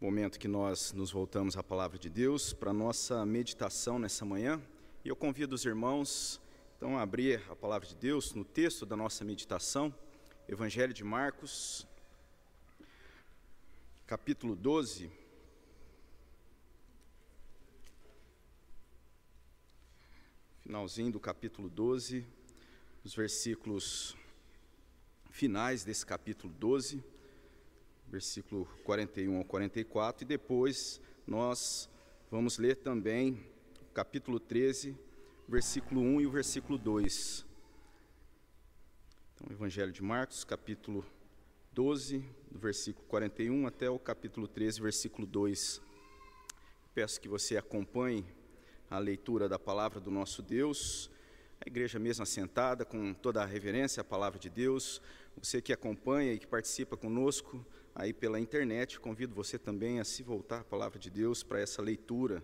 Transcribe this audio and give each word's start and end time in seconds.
momento 0.00 0.38
que 0.38 0.48
nós 0.48 0.92
nos 0.92 1.10
voltamos 1.10 1.56
à 1.56 1.62
palavra 1.62 1.98
de 1.98 2.10
Deus 2.10 2.52
para 2.52 2.72
nossa 2.72 3.24
meditação 3.24 3.98
nessa 3.98 4.24
manhã. 4.24 4.60
E 5.04 5.08
eu 5.08 5.16
convido 5.16 5.54
os 5.54 5.64
irmãos 5.64 6.40
então 6.76 6.98
a 6.98 7.02
abrir 7.02 7.40
a 7.48 7.56
palavra 7.56 7.86
de 7.86 7.94
Deus 7.94 8.34
no 8.34 8.44
texto 8.44 8.84
da 8.84 8.96
nossa 8.96 9.24
meditação, 9.24 9.94
Evangelho 10.48 10.92
de 10.92 11.04
Marcos, 11.04 11.86
capítulo 14.06 14.56
12. 14.56 15.10
Finalzinho 20.62 21.12
do 21.12 21.20
capítulo 21.20 21.68
12, 21.68 22.26
os 23.04 23.14
versículos 23.14 24.16
finais 25.30 25.84
desse 25.84 26.04
capítulo 26.04 26.52
12 26.54 27.13
versículo 28.14 28.64
41 28.84 29.38
ao 29.38 29.44
44, 29.44 30.22
e 30.22 30.24
depois 30.24 31.00
nós 31.26 31.90
vamos 32.30 32.58
ler 32.58 32.76
também 32.76 33.44
capítulo 33.92 34.38
13, 34.38 34.96
versículo 35.48 36.00
1 36.00 36.20
e 36.20 36.26
o 36.28 36.30
versículo 36.30 36.78
2. 36.78 37.44
Então, 39.34 39.52
Evangelho 39.52 39.90
de 39.90 40.00
Marcos, 40.00 40.44
capítulo 40.44 41.04
12, 41.72 42.24
do 42.52 42.56
versículo 42.56 43.04
41 43.08 43.66
até 43.66 43.90
o 43.90 43.98
capítulo 43.98 44.46
13, 44.46 44.80
versículo 44.80 45.26
2. 45.26 45.82
Peço 46.94 47.20
que 47.20 47.26
você 47.26 47.56
acompanhe 47.56 48.24
a 48.88 49.00
leitura 49.00 49.48
da 49.48 49.58
palavra 49.58 49.98
do 49.98 50.12
nosso 50.12 50.40
Deus, 50.40 51.10
a 51.60 51.68
igreja 51.68 51.98
mesmo 51.98 52.22
assentada, 52.22 52.84
com 52.84 53.12
toda 53.12 53.42
a 53.42 53.44
reverência 53.44 54.02
à 54.02 54.04
palavra 54.04 54.38
de 54.38 54.48
Deus, 54.48 55.02
você 55.36 55.60
que 55.60 55.72
acompanha 55.72 56.32
e 56.32 56.38
que 56.38 56.46
participa 56.46 56.96
conosco 56.96 57.64
aí 57.94 58.12
pela 58.12 58.40
internet. 58.40 58.98
Convido 58.98 59.34
você 59.34 59.58
também 59.58 60.00
a 60.00 60.04
se 60.04 60.22
voltar 60.22 60.60
à 60.60 60.64
palavra 60.64 60.98
de 60.98 61.10
Deus 61.10 61.42
para 61.42 61.60
essa 61.60 61.82
leitura, 61.82 62.42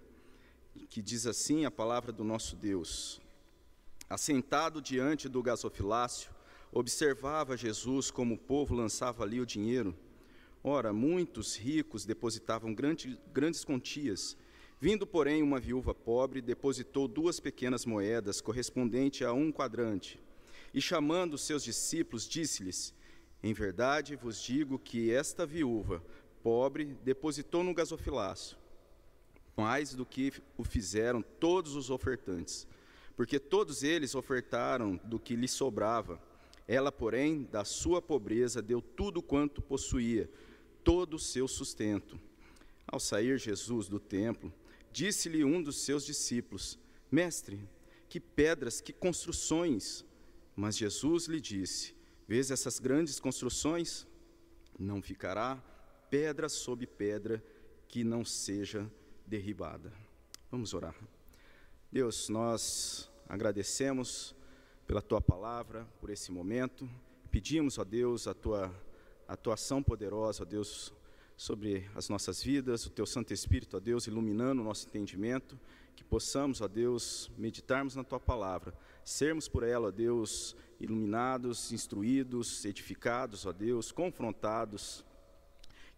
que 0.89 1.03
diz 1.03 1.27
assim 1.27 1.65
a 1.65 1.71
palavra 1.71 2.13
do 2.13 2.25
nosso 2.25 2.57
Deus. 2.57 3.21
Assentado 4.09 4.83
diante 4.83 5.29
do 5.29 5.43
gasofilácio, 5.43 6.31
observava 6.73 7.57
Jesus 7.57 8.11
como 8.11 8.35
o 8.35 8.39
povo 8.39 8.75
lançava 8.75 9.23
ali 9.23 9.41
o 9.41 9.47
dinheiro. 9.47 9.97
Ora, 10.63 10.93
muitos 10.93 11.57
ricos 11.57 12.05
depositavam 12.05 12.75
grande, 12.75 13.19
grandes 13.33 13.65
quantias. 13.65 14.37
Vindo, 14.81 15.07
porém, 15.07 15.43
uma 15.43 15.61
viúva 15.61 15.95
pobre, 15.95 16.41
depositou 16.41 17.07
duas 17.07 17.39
pequenas 17.39 17.85
moedas, 17.85 18.41
correspondente 18.41 19.25
a 19.25 19.33
um 19.33 19.53
quadrante. 19.53 20.19
E 20.73 20.81
chamando 20.81 21.35
os 21.35 21.43
seus 21.43 21.65
discípulos, 21.65 22.29
disse-lhes: 22.29 22.95
em 23.43 23.53
verdade 23.53 24.17
vos 24.17 24.43
digo 24.43 24.79
que 24.79 25.13
esta 25.13 25.47
viúva, 25.47 26.03
pobre, 26.43 26.97
depositou 27.03 27.65
no 27.65 27.75
gasofilácio 27.75 28.61
mais 29.61 29.95
do 29.95 30.07
que 30.07 30.33
o 30.57 30.65
fizeram 30.65 31.21
todos 31.21 31.77
os 31.77 31.91
ofertantes, 31.91 32.67
porque 33.15 33.39
todos 33.39 33.83
eles 33.83 34.15
ofertaram 34.15 34.99
do 35.05 35.19
que 35.19 35.37
lhe 35.37 35.49
sobrava. 35.49 36.19
Ela, 36.67 36.91
porém, 36.91 37.43
da 37.51 37.63
sua 37.65 38.01
pobreza 38.01 38.63
deu 38.63 38.81
tudo 38.81 39.21
quanto 39.21 39.61
possuía, 39.61 40.31
todo 40.83 41.15
o 41.15 41.19
seu 41.19 41.47
sustento. 41.47 42.19
Ao 42.87 42.99
sair 42.99 43.39
Jesus 43.39 43.87
do 43.89 44.01
templo, 44.01 44.53
disse-lhe 44.91 45.45
um 45.45 45.63
dos 45.63 45.83
seus 45.83 46.07
discípulos: 46.07 46.79
Mestre, 47.11 47.61
que 48.09 48.19
pedras, 48.19 48.81
que 48.81 48.93
construções! 48.93 50.05
Mas 50.61 50.77
Jesus 50.77 51.25
lhe 51.25 51.41
disse: 51.41 51.97
Vês 52.29 52.51
essas 52.51 52.79
grandes 52.79 53.19
construções? 53.19 54.07
Não 54.79 55.01
ficará 55.01 55.57
pedra 56.11 56.51
sobre 56.51 56.87
pedra 56.87 57.43
que 57.89 58.05
não 58.05 58.27
seja 58.27 58.87
derribada. 59.27 59.91
Vamos 60.51 60.75
orar. 60.75 60.95
Deus, 61.91 62.29
nós 62.29 63.11
agradecemos 63.27 64.35
pela 64.87 65.01
tua 65.01 65.19
palavra, 65.19 65.89
por 65.99 66.11
esse 66.11 66.31
momento. 66.31 66.87
Pedimos, 67.31 67.79
a 67.79 67.85
Deus, 67.85 68.27
a 68.27 68.35
tua 68.35 68.71
atuação 69.27 69.83
poderosa, 69.83 70.43
ó 70.43 70.45
Deus, 70.45 70.93
sobre 71.39 71.89
as 71.95 72.11
nossas 72.11 72.43
vidas, 72.43 72.85
o 72.85 72.91
teu 72.91 73.07
Santo 73.07 73.33
Espírito, 73.33 73.79
ó 73.79 73.81
Deus, 73.81 74.07
iluminando 74.07 74.61
o 74.61 74.65
nosso 74.65 74.87
entendimento, 74.89 75.59
que 76.01 76.05
possamos, 76.05 76.63
ó 76.63 76.67
Deus, 76.67 77.31
meditarmos 77.37 77.95
na 77.95 78.03
tua 78.03 78.19
palavra, 78.19 78.73
sermos 79.05 79.47
por 79.47 79.63
ela, 79.63 79.89
ó 79.89 79.91
Deus, 79.91 80.57
iluminados, 80.81 81.73
instruídos, 81.73 82.65
edificados, 82.65 83.45
ó 83.45 83.53
Deus, 83.53 83.93
confrontados, 83.93 85.05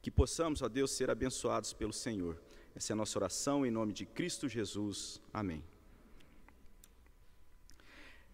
que 0.03 0.11
possamos, 0.11 0.61
ó 0.61 0.69
Deus, 0.69 0.91
ser 0.91 1.09
abençoados 1.09 1.73
pelo 1.73 1.93
Senhor. 1.93 2.37
Essa 2.75 2.93
é 2.93 2.95
a 2.95 2.97
nossa 2.97 3.17
oração 3.17 3.65
em 3.65 3.71
nome 3.71 3.93
de 3.93 4.05
Cristo 4.05 4.49
Jesus. 4.49 5.21
Amém. 5.33 5.62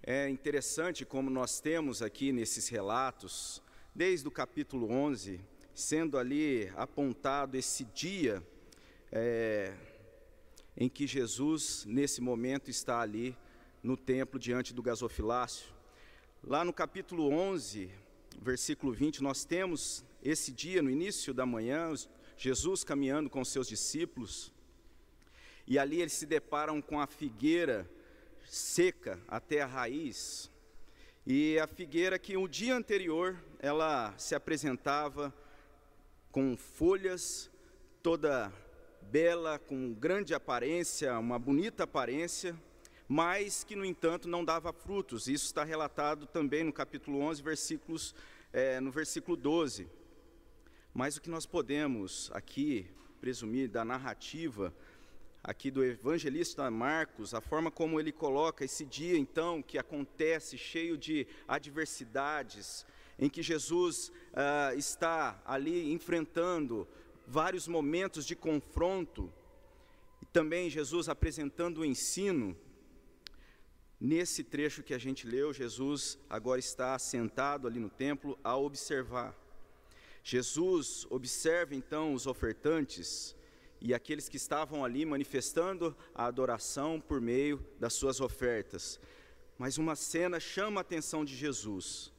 É 0.02 0.26
interessante 0.30 1.04
como 1.04 1.28
nós 1.28 1.60
temos 1.60 2.00
aqui 2.00 2.32
nesses 2.32 2.66
relatos, 2.68 3.62
desde 3.94 4.26
o 4.26 4.30
capítulo 4.30 4.90
11, 4.90 5.38
sendo 5.74 6.16
ali 6.16 6.72
apontado 6.76 7.58
esse 7.58 7.84
dia 7.84 8.42
é, 9.12 9.74
em 10.80 10.88
que 10.88 11.08
Jesus, 11.08 11.84
nesse 11.84 12.20
momento, 12.20 12.70
está 12.70 13.00
ali 13.00 13.36
no 13.82 13.96
templo 13.96 14.38
diante 14.38 14.72
do 14.72 14.80
gasofilácio. 14.80 15.66
Lá 16.40 16.64
no 16.64 16.72
capítulo 16.72 17.28
11, 17.30 17.90
versículo 18.40 18.92
20, 18.92 19.20
nós 19.20 19.44
temos 19.44 20.04
esse 20.22 20.52
dia, 20.52 20.80
no 20.80 20.88
início 20.88 21.34
da 21.34 21.44
manhã, 21.44 21.92
Jesus 22.36 22.84
caminhando 22.84 23.28
com 23.28 23.44
seus 23.44 23.66
discípulos, 23.66 24.52
e 25.66 25.80
ali 25.80 26.00
eles 26.00 26.12
se 26.12 26.24
deparam 26.24 26.80
com 26.80 27.00
a 27.00 27.08
figueira 27.08 27.90
seca 28.46 29.20
até 29.26 29.60
a 29.60 29.66
raiz. 29.66 30.48
E 31.26 31.58
a 31.58 31.66
figueira 31.66 32.20
que 32.20 32.36
o 32.36 32.46
dia 32.46 32.76
anterior 32.76 33.36
ela 33.58 34.16
se 34.16 34.32
apresentava 34.32 35.34
com 36.30 36.56
folhas 36.56 37.50
toda 38.00 38.52
bela, 39.02 39.58
com 39.58 39.92
grande 39.94 40.34
aparência, 40.34 41.18
uma 41.18 41.38
bonita 41.38 41.84
aparência, 41.84 42.54
mas 43.06 43.64
que, 43.64 43.74
no 43.74 43.84
entanto, 43.84 44.28
não 44.28 44.44
dava 44.44 44.72
frutos. 44.72 45.28
Isso 45.28 45.46
está 45.46 45.64
relatado 45.64 46.26
também 46.26 46.64
no 46.64 46.72
capítulo 46.72 47.20
11, 47.20 47.42
versículos, 47.42 48.14
é, 48.52 48.80
no 48.80 48.90
versículo 48.90 49.36
12. 49.36 49.88
Mas 50.92 51.16
o 51.16 51.20
que 51.20 51.30
nós 51.30 51.46
podemos 51.46 52.30
aqui 52.32 52.90
presumir 53.20 53.68
da 53.68 53.84
narrativa 53.84 54.74
aqui 55.42 55.70
do 55.70 55.84
evangelista 55.84 56.70
Marcos, 56.70 57.32
a 57.32 57.40
forma 57.40 57.70
como 57.70 57.98
ele 57.98 58.12
coloca 58.12 58.64
esse 58.64 58.84
dia 58.84 59.16
então 59.16 59.62
que 59.62 59.78
acontece 59.78 60.58
cheio 60.58 60.96
de 60.96 61.26
adversidades, 61.46 62.84
em 63.18 63.28
que 63.28 63.42
Jesus 63.42 64.12
ah, 64.34 64.74
está 64.76 65.40
ali 65.44 65.92
enfrentando 65.92 66.86
vários 67.28 67.68
momentos 67.68 68.26
de 68.26 68.34
confronto, 68.34 69.32
e 70.20 70.26
também 70.26 70.68
Jesus 70.68 71.08
apresentando 71.08 71.78
o 71.78 71.84
ensino, 71.84 72.56
Nesse 74.00 74.44
trecho 74.44 74.84
que 74.84 74.94
a 74.94 74.98
gente 74.98 75.26
leu, 75.26 75.52
Jesus 75.52 76.18
agora 76.30 76.60
está 76.60 76.96
sentado 77.00 77.66
ali 77.66 77.80
no 77.80 77.90
templo 77.90 78.38
a 78.44 78.56
observar. 78.56 79.34
Jesus 80.22 81.04
observa 81.10 81.74
então 81.74 82.14
os 82.14 82.24
ofertantes 82.24 83.34
e 83.80 83.92
aqueles 83.92 84.28
que 84.28 84.36
estavam 84.36 84.84
ali 84.84 85.04
manifestando 85.04 85.96
a 86.14 86.26
adoração 86.26 87.00
por 87.00 87.20
meio 87.20 87.64
das 87.80 87.92
suas 87.92 88.20
ofertas. 88.20 89.00
Mas 89.58 89.78
uma 89.78 89.96
cena 89.96 90.38
chama 90.38 90.80
a 90.80 90.82
atenção 90.82 91.24
de 91.24 91.34
Jesus. 91.34 92.12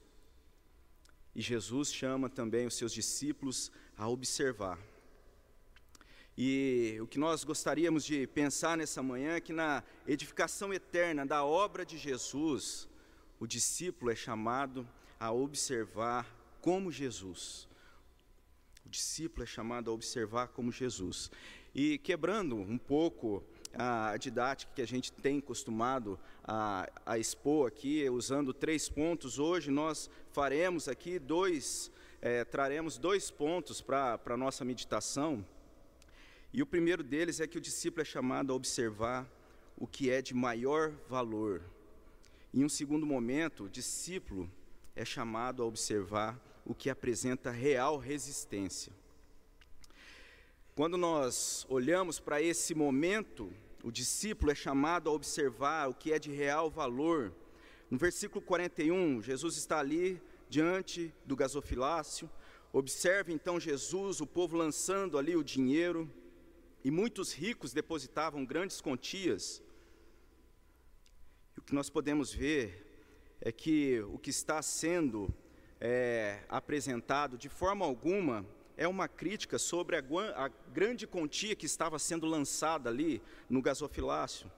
E 1.34 1.42
Jesus 1.42 1.94
chama 1.94 2.30
também 2.30 2.68
os 2.68 2.74
seus 2.74 2.92
discípulos 2.92 3.72
a 3.96 4.10
observar. 4.10 4.78
E 6.42 6.98
o 7.02 7.06
que 7.06 7.20
nós 7.20 7.44
gostaríamos 7.44 8.06
de 8.06 8.26
pensar 8.26 8.78
nessa 8.78 9.04
manhã 9.04 9.34
é 9.34 9.42
que 9.42 9.52
na 9.52 9.84
edificação 10.08 10.74
eterna 10.74 11.26
da 11.26 11.44
obra 11.44 11.86
de 11.86 11.98
Jesus, 11.98 12.88
o 13.42 13.46
discípulo 13.46 14.10
é 14.10 14.16
chamado 14.16 14.88
a 15.20 15.34
observar 15.34 16.34
como 16.62 16.94
Jesus. 16.94 17.68
O 18.86 18.90
discípulo 18.90 19.44
é 19.44 19.46
chamado 19.46 19.92
a 19.92 19.94
observar 19.94 20.48
como 20.48 20.72
Jesus. 20.72 21.30
E 21.76 21.98
quebrando 21.98 22.56
um 22.56 22.78
pouco 22.78 23.44
a 23.74 24.16
didática 24.16 24.72
que 24.74 24.82
a 24.82 24.88
gente 24.88 25.12
tem 25.12 25.42
costumado 25.42 26.18
a, 26.46 26.90
a 27.06 27.18
expor 27.18 27.68
aqui, 27.68 28.10
usando 28.10 28.54
três 28.54 28.88
pontos, 28.88 29.40
hoje 29.40 29.72
nós 29.72 30.10
faremos 30.32 30.88
aqui 30.88 31.20
dois, 31.20 31.92
é, 32.22 32.46
traremos 32.46 32.98
dois 32.98 33.30
pontos 33.30 33.82
para 33.82 34.18
a 34.26 34.38
nossa 34.38 34.64
meditação. 34.64 35.46
E 36.52 36.62
o 36.64 36.66
primeiro 36.66 37.04
deles 37.04 37.40
é 37.40 37.48
que 37.48 37.58
o 37.58 37.62
discípulo 37.62 38.02
é 38.02 38.06
chamado 38.06 38.52
a 38.52 38.56
observar 38.56 39.30
o 39.78 39.86
que 39.86 40.10
é 40.10 40.22
de 40.22 40.34
maior 40.34 40.92
valor. 41.08 41.62
Em 42.52 42.66
um 42.66 42.70
segundo 42.70 43.06
momento, 43.06 43.66
o 43.66 43.70
discípulo 43.70 44.50
é 44.96 45.06
chamado 45.06 45.62
a 45.62 45.66
observar 45.66 46.40
o 46.66 46.74
que 46.74 46.90
apresenta 46.90 47.52
real 47.52 47.98
resistência. 47.98 48.92
Quando 50.76 50.98
nós 50.98 51.68
olhamos 51.70 52.20
para 52.20 52.42
esse 52.42 52.74
momento, 52.74 53.54
o 53.84 53.92
discípulo 53.92 54.52
é 54.52 54.56
chamado 54.56 55.10
a 55.10 55.14
observar 55.14 55.88
o 55.88 55.94
que 55.94 56.12
é 56.12 56.18
de 56.18 56.32
real 56.32 56.70
valor. 56.70 57.32
No 57.92 57.98
versículo 57.98 58.42
41, 58.42 59.22
Jesus 59.22 59.56
está 59.56 59.80
ali 59.80 60.22
diante 60.50 61.14
do 61.26 61.36
gasofilácio. 61.36 62.30
Observe 62.74 63.32
então 63.32 63.60
Jesus, 63.60 64.20
o 64.20 64.26
povo 64.26 64.58
lançando 64.58 65.18
ali 65.18 65.36
o 65.36 65.44
dinheiro, 65.44 66.10
e 66.84 66.92
muitos 66.92 67.34
ricos 67.34 67.74
depositavam 67.74 68.46
grandes 68.46 68.82
quantias. 68.82 69.62
E 71.56 71.60
o 71.60 71.64
que 71.64 71.74
nós 71.74 71.90
podemos 71.90 72.34
ver 72.34 72.86
é 73.42 73.52
que 73.52 74.00
o 74.02 74.18
que 74.18 74.30
está 74.30 74.62
sendo 74.62 75.34
é, 75.80 76.44
apresentado 76.50 77.38
de 77.38 77.50
forma 77.50 77.86
alguma 77.86 78.46
é 78.78 78.88
uma 78.88 79.08
crítica 79.10 79.60
sobre 79.60 79.98
a, 79.98 80.04
a 80.36 80.48
grande 80.72 81.06
quantia 81.06 81.56
que 81.56 81.66
estava 81.66 82.00
sendo 82.00 82.26
lançada 82.26 82.90
ali 82.90 83.22
no 83.50 83.62
gasofilácio. 83.62 84.50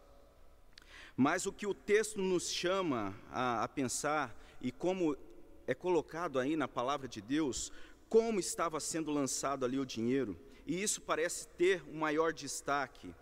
Mas 1.17 1.45
o 1.45 1.51
que 1.51 1.65
o 1.65 1.73
texto 1.73 2.21
nos 2.21 2.49
chama 2.49 3.15
a, 3.31 3.63
a 3.63 3.67
pensar 3.67 4.35
e 4.61 4.71
como 4.71 5.17
é 5.65 5.73
colocado 5.73 6.37
aí 6.37 6.55
na 6.55 6.67
palavra 6.67 7.07
de 7.07 7.19
Deus, 7.19 7.71
como 8.07 8.39
estava 8.39 8.79
sendo 8.79 9.11
lançado 9.11 9.65
ali 9.65 9.79
o 9.79 9.85
dinheiro, 9.85 10.37
e 10.65 10.81
isso 10.81 11.01
parece 11.01 11.47
ter 11.49 11.83
um 11.87 11.99
maior 11.99 12.33
destaque. 12.33 13.13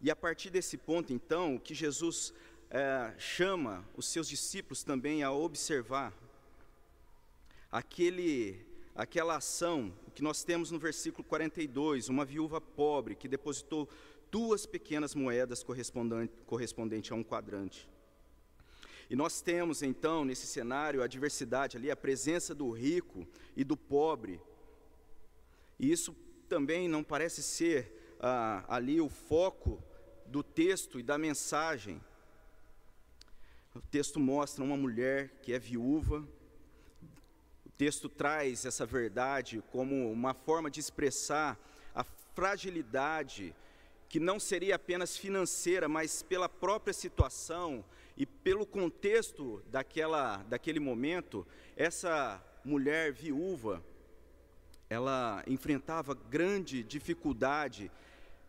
E 0.00 0.10
a 0.10 0.16
partir 0.16 0.50
desse 0.50 0.76
ponto, 0.76 1.12
então, 1.12 1.56
o 1.56 1.60
que 1.60 1.74
Jesus 1.74 2.32
é, 2.70 3.14
chama 3.18 3.84
os 3.96 4.06
seus 4.06 4.28
discípulos 4.28 4.82
também 4.82 5.22
a 5.22 5.30
observar 5.30 6.12
aquele, 7.70 8.64
aquela 8.94 9.36
ação 9.36 9.92
que 10.14 10.22
nós 10.22 10.44
temos 10.44 10.70
no 10.70 10.78
versículo 10.78 11.24
42, 11.24 12.08
uma 12.08 12.24
viúva 12.24 12.60
pobre 12.60 13.14
que 13.14 13.28
depositou 13.28 13.88
duas 14.30 14.66
pequenas 14.66 15.14
moedas 15.14 15.62
correspondente, 15.62 16.32
correspondente 16.46 17.12
a 17.12 17.16
um 17.16 17.22
quadrante. 17.22 17.88
E 19.10 19.14
nós 19.14 19.42
temos 19.42 19.82
então 19.82 20.24
nesse 20.24 20.46
cenário 20.46 21.02
a 21.02 21.06
diversidade 21.06 21.76
ali, 21.76 21.90
a 21.90 21.96
presença 21.96 22.54
do 22.54 22.70
rico 22.70 23.26
e 23.54 23.62
do 23.62 23.76
pobre. 23.76 24.40
E 25.78 25.92
isso 25.92 26.16
também 26.52 26.86
não 26.86 27.02
parece 27.02 27.42
ser 27.42 28.14
ah, 28.20 28.62
ali 28.68 29.00
o 29.00 29.08
foco 29.08 29.82
do 30.26 30.42
texto 30.42 31.00
e 31.00 31.02
da 31.02 31.16
mensagem. 31.16 31.98
O 33.74 33.80
texto 33.80 34.20
mostra 34.20 34.62
uma 34.62 34.76
mulher 34.76 35.30
que 35.40 35.54
é 35.54 35.58
viúva, 35.58 36.22
texto 37.78 38.06
traz 38.06 38.66
essa 38.66 38.84
verdade 38.84 39.64
como 39.72 40.12
uma 40.12 40.34
forma 40.34 40.70
de 40.70 40.78
expressar 40.78 41.58
a 41.94 42.04
fragilidade 42.34 43.56
que 44.06 44.20
não 44.20 44.38
seria 44.38 44.74
apenas 44.74 45.16
financeira, 45.16 45.88
mas 45.88 46.22
pela 46.22 46.50
própria 46.50 46.92
situação 46.92 47.82
e 48.14 48.26
pelo 48.26 48.66
contexto 48.66 49.62
daquela, 49.70 50.42
daquele 50.42 50.78
momento, 50.78 51.46
essa 51.74 52.44
mulher 52.62 53.10
viúva, 53.10 53.82
ela 54.92 55.42
enfrentava 55.46 56.14
grande 56.14 56.82
dificuldade, 56.82 57.90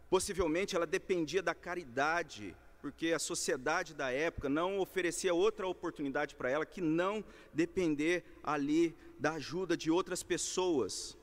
possivelmente 0.09 0.75
ela 0.75 0.85
dependia 0.85 1.41
da 1.41 1.55
caridade 1.55 2.55
porque 2.83 3.13
a 3.13 3.19
sociedade 3.19 3.93
da 3.93 4.11
época 4.11 4.49
não 4.49 4.77
oferecia 4.77 5.33
outra 5.33 5.65
oportunidade 5.65 6.35
para 6.35 6.49
ela 6.49 6.65
que 6.65 6.81
não 6.81 7.23
depender 7.53 8.25
ali 8.43 8.93
da 9.17 9.35
ajuda 9.35 9.77
de 9.77 9.89
outras 9.89 10.21
pessoas. 10.21 11.17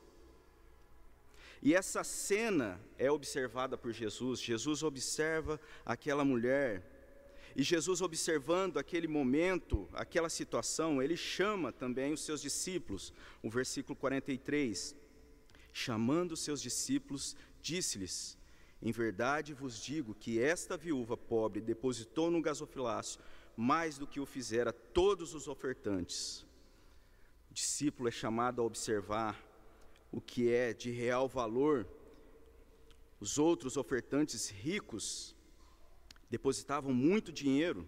E 1.62 1.74
essa 1.74 2.02
cena 2.02 2.80
é 2.96 3.10
observada 3.10 3.76
por 3.76 3.92
Jesus. 3.92 4.40
Jesus 4.40 4.82
observa 4.82 5.60
aquela 5.84 6.24
mulher. 6.24 6.82
E 7.54 7.62
Jesus, 7.62 8.00
observando 8.00 8.78
aquele 8.78 9.06
momento, 9.06 9.86
aquela 9.92 10.30
situação, 10.30 11.02
ele 11.02 11.14
chama 11.14 11.70
também 11.70 12.14
os 12.14 12.22
seus 12.22 12.40
discípulos. 12.40 13.12
O 13.42 13.50
versículo 13.50 13.94
43. 13.94 14.96
Chamando 15.72 16.36
seus 16.36 16.60
discípulos, 16.60 17.36
disse-lhes: 17.60 18.38
em 18.82 18.92
verdade 18.92 19.52
vos 19.52 19.78
digo 19.78 20.14
que 20.14 20.40
esta 20.40 20.76
viúva 20.76 21.16
pobre 21.16 21.60
depositou 21.60 22.30
no 22.30 22.40
gasofilácio 22.40 23.20
mais 23.56 23.98
do 23.98 24.06
que 24.06 24.18
o 24.18 24.24
fizera 24.24 24.72
todos 24.72 25.34
os 25.34 25.48
ofertantes. 25.48 26.46
O 27.50 27.54
discípulo 27.54 28.08
é 28.08 28.12
chamado 28.12 28.62
a 28.62 28.64
observar 28.64 29.38
o 30.10 30.20
que 30.20 30.50
é 30.50 30.72
de 30.72 30.90
real 30.90 31.28
valor. 31.28 31.86
Os 33.20 33.36
outros 33.36 33.76
ofertantes 33.76 34.48
ricos 34.48 35.36
depositavam 36.30 36.94
muito 36.94 37.30
dinheiro, 37.30 37.86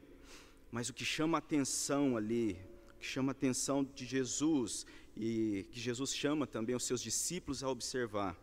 mas 0.70 0.90
o 0.90 0.92
que 0.92 1.06
chama 1.06 1.38
atenção 1.38 2.18
ali, 2.18 2.58
o 2.90 2.98
que 2.98 3.06
chama 3.06 3.32
atenção 3.32 3.82
de 3.82 4.04
Jesus 4.04 4.84
e 5.16 5.66
que 5.70 5.80
Jesus 5.80 6.14
chama 6.14 6.46
também 6.46 6.74
os 6.74 6.84
seus 6.84 7.02
discípulos 7.02 7.62
a 7.62 7.68
observar, 7.68 8.36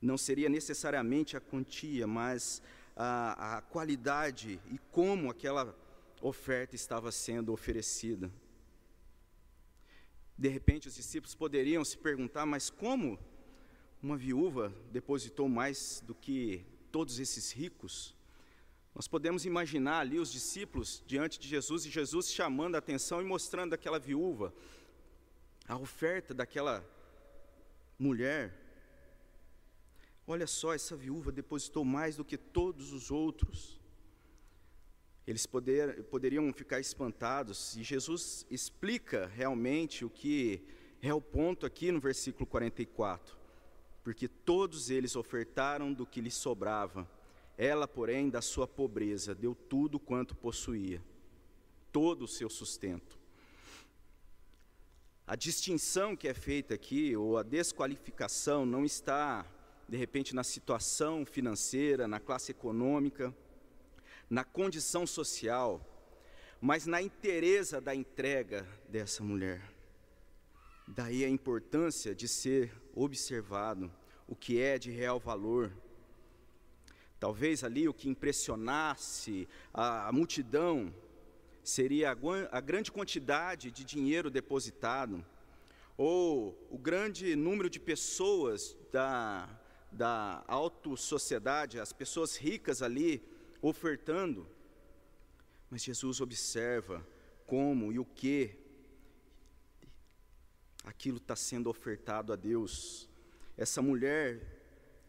não 0.00 0.18
seria 0.18 0.48
necessariamente 0.48 1.36
a 1.36 1.40
quantia, 1.40 2.06
mas 2.06 2.60
a, 2.96 3.56
a 3.56 3.62
qualidade 3.62 4.60
e 4.70 4.78
como 4.90 5.30
aquela 5.30 5.76
oferta 6.20 6.74
estava 6.74 7.10
sendo 7.10 7.52
oferecida. 7.52 8.30
De 10.36 10.48
repente, 10.48 10.88
os 10.88 10.96
discípulos 10.96 11.34
poderiam 11.34 11.84
se 11.84 11.96
perguntar: 11.96 12.44
mas 12.44 12.68
como 12.68 13.18
uma 14.02 14.16
viúva 14.16 14.74
depositou 14.90 15.48
mais 15.48 16.02
do 16.06 16.14
que 16.14 16.64
todos 16.90 17.18
esses 17.18 17.52
ricos? 17.52 18.14
Nós 18.94 19.08
podemos 19.08 19.44
imaginar 19.44 20.00
ali 20.00 20.18
os 20.18 20.30
discípulos 20.30 21.02
diante 21.06 21.38
de 21.38 21.48
Jesus 21.48 21.84
e 21.84 21.90
Jesus 21.90 22.30
chamando 22.30 22.76
a 22.76 22.78
atenção 22.78 23.20
e 23.20 23.24
mostrando 23.24 23.74
aquela 23.74 23.98
viúva, 23.98 24.54
a 25.66 25.76
oferta 25.76 26.34
daquela 26.34 26.84
mulher 27.98 28.64
Olha 30.26 30.46
só, 30.46 30.72
essa 30.72 30.96
viúva 30.96 31.30
depositou 31.30 31.84
mais 31.84 32.16
do 32.16 32.24
que 32.24 32.38
todos 32.38 32.92
os 32.92 33.10
outros. 33.10 33.78
Eles 35.26 35.44
poder, 35.44 36.04
poderiam 36.04 36.50
ficar 36.52 36.80
espantados, 36.80 37.76
e 37.76 37.82
Jesus 37.82 38.46
explica 38.50 39.26
realmente 39.26 40.02
o 40.02 40.08
que 40.08 40.66
é 41.02 41.12
o 41.12 41.20
ponto 41.20 41.66
aqui 41.66 41.92
no 41.92 42.00
versículo 42.00 42.46
44. 42.46 43.36
Porque 44.02 44.26
todos 44.26 44.88
eles 44.88 45.14
ofertaram 45.14 45.92
do 45.92 46.06
que 46.06 46.22
lhes 46.22 46.34
sobrava, 46.34 47.08
ela, 47.56 47.86
porém, 47.86 48.30
da 48.30 48.40
sua 48.40 48.66
pobreza, 48.66 49.34
deu 49.34 49.54
tudo 49.54 50.00
quanto 50.00 50.34
possuía, 50.34 51.02
todo 51.92 52.22
o 52.22 52.28
seu 52.28 52.48
sustento. 52.48 53.18
A 55.26 55.36
distinção 55.36 56.14
que 56.14 56.28
é 56.28 56.34
feita 56.34 56.74
aqui, 56.74 57.16
ou 57.16 57.38
a 57.38 57.42
desqualificação, 57.42 58.66
não 58.66 58.84
está 58.84 59.46
de 59.88 59.96
repente, 59.96 60.34
na 60.34 60.42
situação 60.42 61.24
financeira, 61.26 62.08
na 62.08 62.18
classe 62.18 62.50
econômica, 62.50 63.34
na 64.30 64.42
condição 64.42 65.06
social, 65.06 65.80
mas 66.60 66.86
na 66.86 67.02
inteireza 67.02 67.80
da 67.80 67.94
entrega 67.94 68.66
dessa 68.88 69.22
mulher. 69.22 69.62
Daí 70.88 71.24
a 71.24 71.28
importância 71.28 72.14
de 72.14 72.26
ser 72.26 72.72
observado 72.94 73.92
o 74.26 74.34
que 74.34 74.60
é 74.60 74.78
de 74.78 74.90
real 74.90 75.20
valor. 75.20 75.70
Talvez 77.20 77.62
ali 77.62 77.88
o 77.88 77.94
que 77.94 78.08
impressionasse 78.08 79.48
a, 79.72 80.08
a 80.08 80.12
multidão 80.12 80.92
seria 81.64 82.14
a, 82.52 82.60
grande 82.60 82.92
quantidade 82.92 83.70
de 83.70 83.84
dinheiro 83.84 84.30
depositado, 84.30 85.24
ou 85.96 86.56
o 86.70 86.76
grande 86.76 87.34
número 87.34 87.70
de 87.70 87.80
pessoas 87.80 88.76
da, 88.92 89.48
da 89.90 90.44
auto-sociedade, 90.46 91.80
as 91.80 91.92
pessoas 91.92 92.36
ricas 92.36 92.82
ali 92.82 93.26
ofertando. 93.62 94.46
Mas 95.70 95.82
Jesus 95.82 96.20
observa 96.20 97.04
como 97.46 97.92
e 97.92 97.98
o 97.98 98.04
que 98.04 98.58
aquilo 100.84 101.16
está 101.16 101.34
sendo 101.34 101.70
ofertado 101.70 102.32
a 102.32 102.36
Deus. 102.36 103.08
Essa 103.56 103.80
mulher 103.80 104.40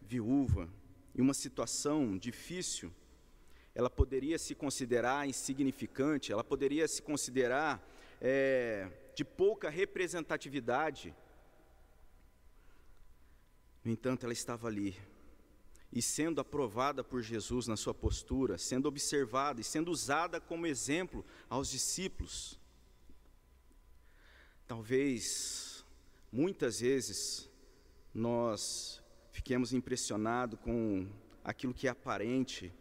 viúva, 0.02 0.70
em 1.14 1.22
uma 1.22 1.34
situação 1.34 2.18
difícil, 2.18 2.94
ela 3.76 3.90
poderia 3.90 4.40
se 4.40 4.56
considerar 4.56 5.28
insignificante, 5.28 6.32
ela 6.32 6.44
poderia 6.44 6.88
se 6.88 7.02
considerar 7.02 7.86
é, 8.20 8.90
de 9.14 9.24
pouca 9.24 9.70
representatividade 9.70 11.14
no 13.86 13.92
entanto, 13.92 14.24
ela 14.24 14.34
estava 14.34 14.68
ali, 14.68 14.98
e 15.94 16.02
sendo 16.02 16.42
aprovada 16.42 17.04
por 17.04 17.22
Jesus 17.22 17.68
na 17.68 17.78
sua 17.78 17.94
postura, 17.94 18.58
sendo 18.58 18.88
observada 18.88 19.62
e 19.62 19.64
sendo 19.64 19.92
usada 19.92 20.42
como 20.42 20.66
exemplo 20.66 21.24
aos 21.48 21.70
discípulos. 21.70 22.60
Talvez, 24.68 25.86
muitas 26.32 26.80
vezes, 26.80 27.48
nós 28.12 29.04
fiquemos 29.32 29.72
impressionados 29.72 30.60
com 30.62 31.08
aquilo 31.44 31.72
que 31.72 31.88
é 31.88 31.92
aparente, 31.92 32.74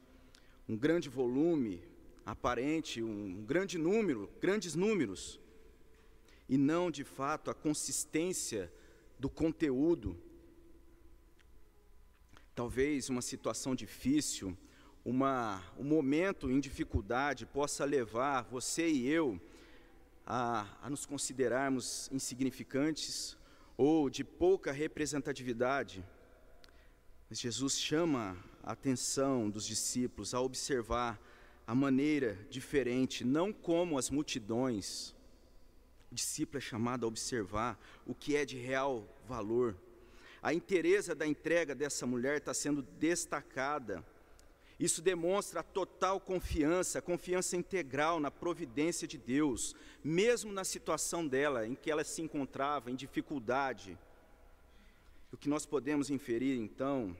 um 0.69 0.77
grande 0.77 1.09
volume 1.09 1.83
aparente, 2.25 3.03
um 3.03 3.45
grande 3.45 3.77
número, 3.77 4.31
grandes 4.41 4.75
números, 4.75 5.39
e 6.49 6.57
não 6.57 6.91
de 6.91 7.05
fato 7.05 7.51
a 7.51 7.55
consistência 7.55 8.73
do 9.19 9.29
conteúdo. 9.29 10.17
Talvez 12.55 13.09
uma 13.09 13.23
situação 13.23 13.75
difícil, 13.75 14.57
uma, 15.05 15.63
um 15.79 15.85
momento 15.85 16.51
em 16.51 16.61
dificuldade 16.61 17.45
possa 17.45 17.85
levar 17.85 18.43
você 18.43 18.89
e 18.89 19.07
eu 19.09 19.41
a, 20.27 20.67
a 20.81 20.89
nos 20.89 21.05
considerarmos 21.05 22.09
insignificantes 22.11 23.37
ou 23.77 24.09
de 24.09 24.25
pouca 24.25 24.73
representatividade. 24.73 26.05
Mas 27.29 27.41
Jesus 27.41 27.79
chama 27.79 28.37
a 28.65 28.73
atenção 28.73 29.51
dos 29.51 29.67
discípulos 29.67 30.33
a 30.33 30.41
observar 30.41 31.21
a 31.67 31.75
maneira 31.75 32.39
diferente, 32.49 33.23
não 33.23 33.53
como 33.53 33.99
as 33.99 34.09
multidões. 34.09 35.15
O 36.11 36.15
discípulo 36.15 36.59
é 36.59 36.61
chamado 36.61 37.05
a 37.05 37.09
observar 37.09 37.79
o 38.07 38.15
que 38.15 38.35
é 38.35 38.45
de 38.45 38.57
real 38.57 39.07
valor. 39.29 39.77
A 40.43 40.55
inteireza 40.55 41.15
da 41.15 41.27
entrega 41.27 41.75
dessa 41.75 42.07
mulher 42.07 42.39
está 42.39 42.55
sendo 42.55 42.81
destacada. 42.83 44.05
Isso 44.81 45.03
demonstra 45.03 45.61
a 45.61 45.63
total 45.63 46.19
confiança, 46.19 47.03
confiança 47.03 47.57
integral 47.57 48.19
na 48.19 48.31
providência 48.31 49.07
de 49.07 49.19
Deus, 49.19 49.75
mesmo 50.03 50.53
na 50.53 50.65
situação 50.65 51.27
dela, 51.27 51.67
em 51.67 51.75
que 51.75 51.91
ela 51.91 52.03
se 52.03 52.23
encontrava 52.23 52.91
em 52.91 52.95
dificuldade. 52.95 53.99
O 55.31 55.37
que 55.37 55.49
nós 55.49 55.67
podemos 55.67 56.11
inferir, 56.11 56.59
então, 56.59 57.17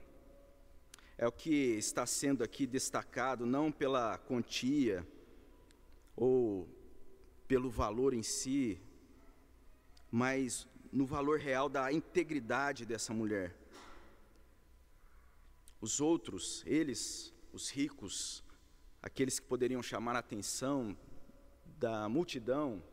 é 1.17 1.25
o 1.27 1.31
que 1.31 1.77
está 1.77 2.05
sendo 2.05 2.43
aqui 2.43 2.67
destacado, 2.67 3.45
não 3.45 3.71
pela 3.71 4.17
quantia 4.17 5.05
ou 6.15 6.67
pelo 7.47 7.69
valor 7.69 8.13
em 8.13 8.23
si, 8.23 8.81
mas 10.11 10.67
no 10.91 11.05
valor 11.05 11.39
real 11.39 11.69
da 11.69 11.91
integridade 11.91 12.85
dessa 12.85 13.13
mulher. 13.13 13.55
Os 15.79 16.01
outros, 16.01 16.63
eles, 16.65 17.33
os 17.53 17.69
ricos, 17.69 18.43
aqueles 19.01 19.39
que 19.39 19.45
poderiam 19.45 19.83
chamar 19.83 20.15
a 20.15 20.19
atenção 20.19 20.97
da 21.77 22.09
multidão, 22.09 22.83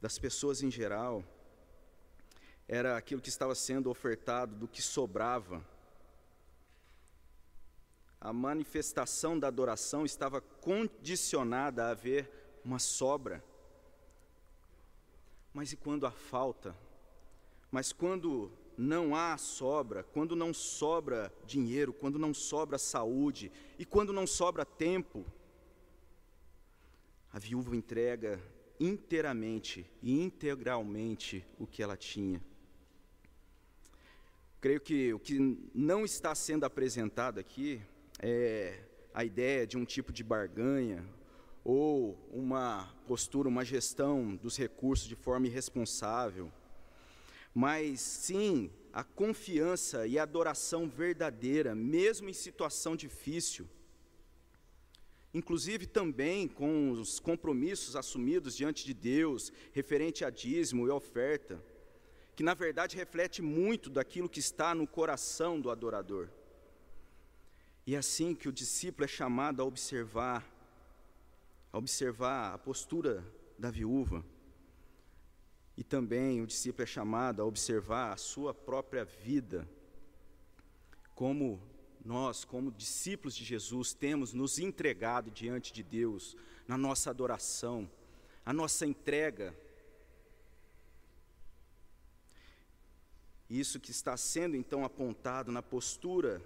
das 0.00 0.18
pessoas 0.18 0.62
em 0.62 0.70
geral, 0.70 1.24
era 2.66 2.96
aquilo 2.96 3.20
que 3.20 3.28
estava 3.28 3.54
sendo 3.54 3.90
ofertado 3.90 4.56
do 4.56 4.66
que 4.66 4.80
sobrava 4.82 5.64
a 8.22 8.32
manifestação 8.32 9.36
da 9.36 9.48
adoração 9.48 10.04
estava 10.04 10.40
condicionada 10.40 11.84
a 11.84 11.90
haver 11.90 12.30
uma 12.64 12.78
sobra. 12.78 13.42
Mas 15.52 15.72
e 15.72 15.76
quando 15.76 16.06
há 16.06 16.12
falta? 16.12 16.72
Mas 17.68 17.92
quando 17.92 18.48
não 18.78 19.16
há 19.16 19.36
sobra, 19.36 20.04
quando 20.04 20.36
não 20.36 20.54
sobra 20.54 21.32
dinheiro, 21.44 21.92
quando 21.92 22.16
não 22.16 22.32
sobra 22.32 22.78
saúde 22.78 23.50
e 23.76 23.84
quando 23.84 24.12
não 24.12 24.24
sobra 24.24 24.64
tempo, 24.64 25.26
a 27.32 27.40
viúva 27.40 27.74
entrega 27.74 28.40
inteiramente 28.78 29.84
e 30.00 30.20
integralmente 30.22 31.44
o 31.58 31.66
que 31.66 31.82
ela 31.82 31.96
tinha. 31.96 32.40
Creio 34.60 34.80
que 34.80 35.12
o 35.12 35.18
que 35.18 35.58
não 35.74 36.04
está 36.04 36.36
sendo 36.36 36.62
apresentado 36.64 37.40
aqui 37.40 37.82
é, 38.20 38.80
a 39.14 39.24
ideia 39.24 39.66
de 39.66 39.76
um 39.76 39.84
tipo 39.84 40.12
de 40.12 40.24
barganha 40.24 41.04
ou 41.64 42.18
uma 42.30 42.92
postura, 43.06 43.48
uma 43.48 43.64
gestão 43.64 44.34
dos 44.36 44.56
recursos 44.56 45.06
de 45.06 45.14
forma 45.14 45.46
irresponsável, 45.46 46.50
mas 47.54 48.00
sim 48.00 48.70
a 48.92 49.04
confiança 49.04 50.06
e 50.06 50.18
a 50.18 50.22
adoração 50.22 50.88
verdadeira, 50.88 51.74
mesmo 51.74 52.28
em 52.28 52.32
situação 52.32 52.96
difícil. 52.96 53.68
Inclusive 55.34 55.86
também 55.86 56.46
com 56.46 56.90
os 56.90 57.18
compromissos 57.18 57.96
assumidos 57.96 58.54
diante 58.54 58.84
de 58.84 58.92
Deus, 58.92 59.50
referente 59.72 60.24
a 60.24 60.30
dízimo 60.30 60.86
e 60.86 60.90
oferta, 60.90 61.62
que 62.36 62.42
na 62.42 62.52
verdade 62.52 62.96
reflete 62.96 63.40
muito 63.40 63.88
daquilo 63.88 64.28
que 64.28 64.40
está 64.40 64.74
no 64.74 64.86
coração 64.86 65.58
do 65.58 65.70
adorador. 65.70 66.28
E 67.86 67.94
é 67.94 67.98
assim 67.98 68.34
que 68.34 68.48
o 68.48 68.52
discípulo 68.52 69.04
é 69.04 69.08
chamado 69.08 69.60
a 69.60 69.64
observar, 69.64 70.46
a 71.72 71.78
observar 71.78 72.54
a 72.54 72.58
postura 72.58 73.24
da 73.58 73.70
viúva. 73.70 74.24
E 75.76 75.82
também 75.82 76.40
o 76.40 76.46
discípulo 76.46 76.84
é 76.84 76.86
chamado 76.86 77.42
a 77.42 77.44
observar 77.44 78.12
a 78.12 78.16
sua 78.16 78.54
própria 78.54 79.04
vida. 79.04 79.68
Como 81.14 81.60
nós, 82.04 82.44
como 82.44 82.70
discípulos 82.70 83.34
de 83.34 83.44
Jesus, 83.44 83.92
temos 83.92 84.32
nos 84.32 84.58
entregado 84.58 85.30
diante 85.30 85.72
de 85.72 85.82
Deus 85.82 86.36
na 86.68 86.78
nossa 86.78 87.10
adoração, 87.10 87.90
a 88.44 88.52
nossa 88.52 88.86
entrega. 88.86 89.56
Isso 93.50 93.80
que 93.80 93.90
está 93.90 94.16
sendo 94.16 94.56
então 94.56 94.84
apontado 94.84 95.50
na 95.50 95.62
postura 95.62 96.40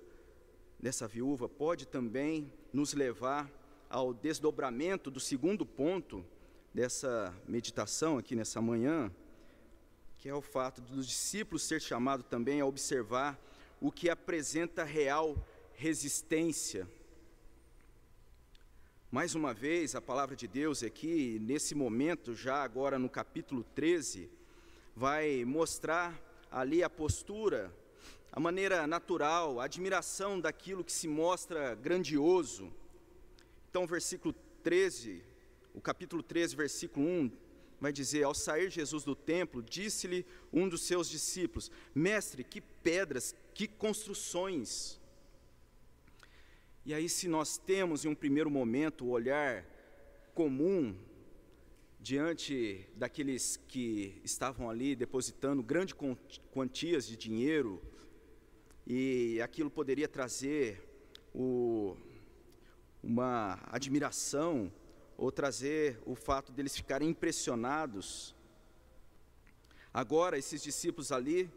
dessa 0.78 1.09
viúva 1.09 1.49
pode 1.49 1.87
também 1.87 2.52
nos 2.73 2.92
levar 2.95 3.50
ao 3.88 4.12
desdobramento 4.12 5.11
do 5.11 5.21
segundo 5.21 5.64
ponto 5.64 6.25
dessa 6.73 7.35
meditação 7.49 8.18
aqui 8.18 8.37
nessa 8.37 8.61
manhã, 8.61 9.11
que 10.18 10.28
é 10.28 10.35
o 10.35 10.42
fato 10.42 10.80
dos 10.80 11.06
discípulos 11.06 11.62
ser 11.62 11.80
chamados 11.80 12.26
também 12.28 12.61
a 12.61 12.66
observar 12.66 13.38
o 13.80 13.90
que 13.90 14.11
apresenta 14.11 14.85
real 14.85 15.37
resistência. 15.75 16.88
Mais 19.11 19.35
uma 19.35 19.54
vez, 19.54 19.95
a 19.95 20.00
palavra 20.00 20.35
de 20.35 20.47
Deus 20.47 20.83
aqui, 20.83 21.38
nesse 21.40 21.75
momento, 21.75 22.35
já 22.35 22.62
agora 22.62 22.99
no 22.99 23.09
capítulo 23.09 23.64
13, 23.75 24.28
vai 24.95 25.45
mostrar 25.45 26.21
ali 26.50 26.83
a 26.83 26.90
postura 26.90 27.73
a 28.37 28.40
maneira 28.40 28.87
natural, 28.87 29.59
a 29.59 29.64
admiração 29.64 30.38
daquilo 30.38 30.85
que 30.85 30.93
se 30.93 31.09
mostra 31.09 31.75
grandioso. 31.75 32.71
Então, 33.71 33.87
versículo 33.87 34.35
13, 34.62 35.23
o 35.73 35.81
capítulo 35.81 36.23
13, 36.23 36.55
versículo 36.55 37.07
1, 37.07 37.33
vai 37.81 37.90
dizer: 37.90 38.25
Ao 38.25 38.35
sair 38.35 38.71
Jesus 38.71 39.05
do 39.05 39.16
templo, 39.16 39.62
disse-lhe 39.62 40.26
um 40.52 40.69
dos 40.69 40.83
seus 40.83 41.09
discípulos: 41.09 41.71
Mestre, 41.95 42.45
que 42.45 42.61
pedras, 42.61 43.35
que 43.55 43.66
construções. 43.66 45.00
E 46.85 46.93
aí, 46.93 47.09
se 47.09 47.28
nós 47.28 47.57
temos 47.57 48.05
em 48.05 48.09
um 48.09 48.14
primeiro 48.14 48.50
momento 48.50 49.07
o 49.07 49.11
olhar 49.12 49.64
comum 50.35 50.95
diante 51.99 52.87
daqueles 52.97 53.57
que 53.66 54.21
estavam 54.23 54.69
ali 54.69 54.95
depositando 54.95 55.62
grandes 55.62 55.97
quantias 56.52 57.07
de 57.09 57.16
dinheiro, 57.16 57.83
e 58.87 59.40
aquilo 59.43 59.69
poderia 59.69 60.07
trazer 60.07 60.81
o, 61.35 61.97
uma 63.02 63.59
admiração 63.66 64.73
ou 65.16 65.33
trazer 65.33 65.99
o 66.07 66.14
fato 66.14 66.52
deles 66.52 66.76
ficarem 66.76 67.09
impressionados. 67.09 68.35
Agora, 69.93 70.38
esses 70.38 70.62
discípulos 70.62 71.11
ali, 71.11 71.50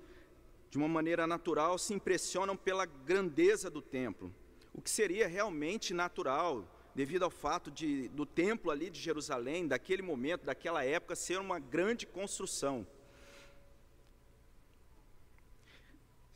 de 0.71 0.77
uma 0.77 0.87
maneira 0.87 1.27
natural, 1.27 1.77
se 1.77 1.93
impressionam 1.93 2.57
pela 2.57 2.85
grandeza 2.85 3.69
do 3.69 3.81
templo, 3.81 4.33
o 4.73 4.81
que 4.81 4.89
seria 4.89 5.27
realmente 5.27 5.93
natural, 5.93 6.65
devido 6.95 7.23
ao 7.23 7.29
fato 7.29 7.69
de, 7.69 8.07
do 8.09 8.25
templo 8.25 8.71
ali 8.71 8.89
de 8.89 8.99
Jerusalém, 8.99 9.67
daquele 9.67 10.01
momento, 10.01 10.45
daquela 10.45 10.83
época, 10.83 11.15
ser 11.15 11.39
uma 11.39 11.59
grande 11.59 12.07
construção. 12.07 12.87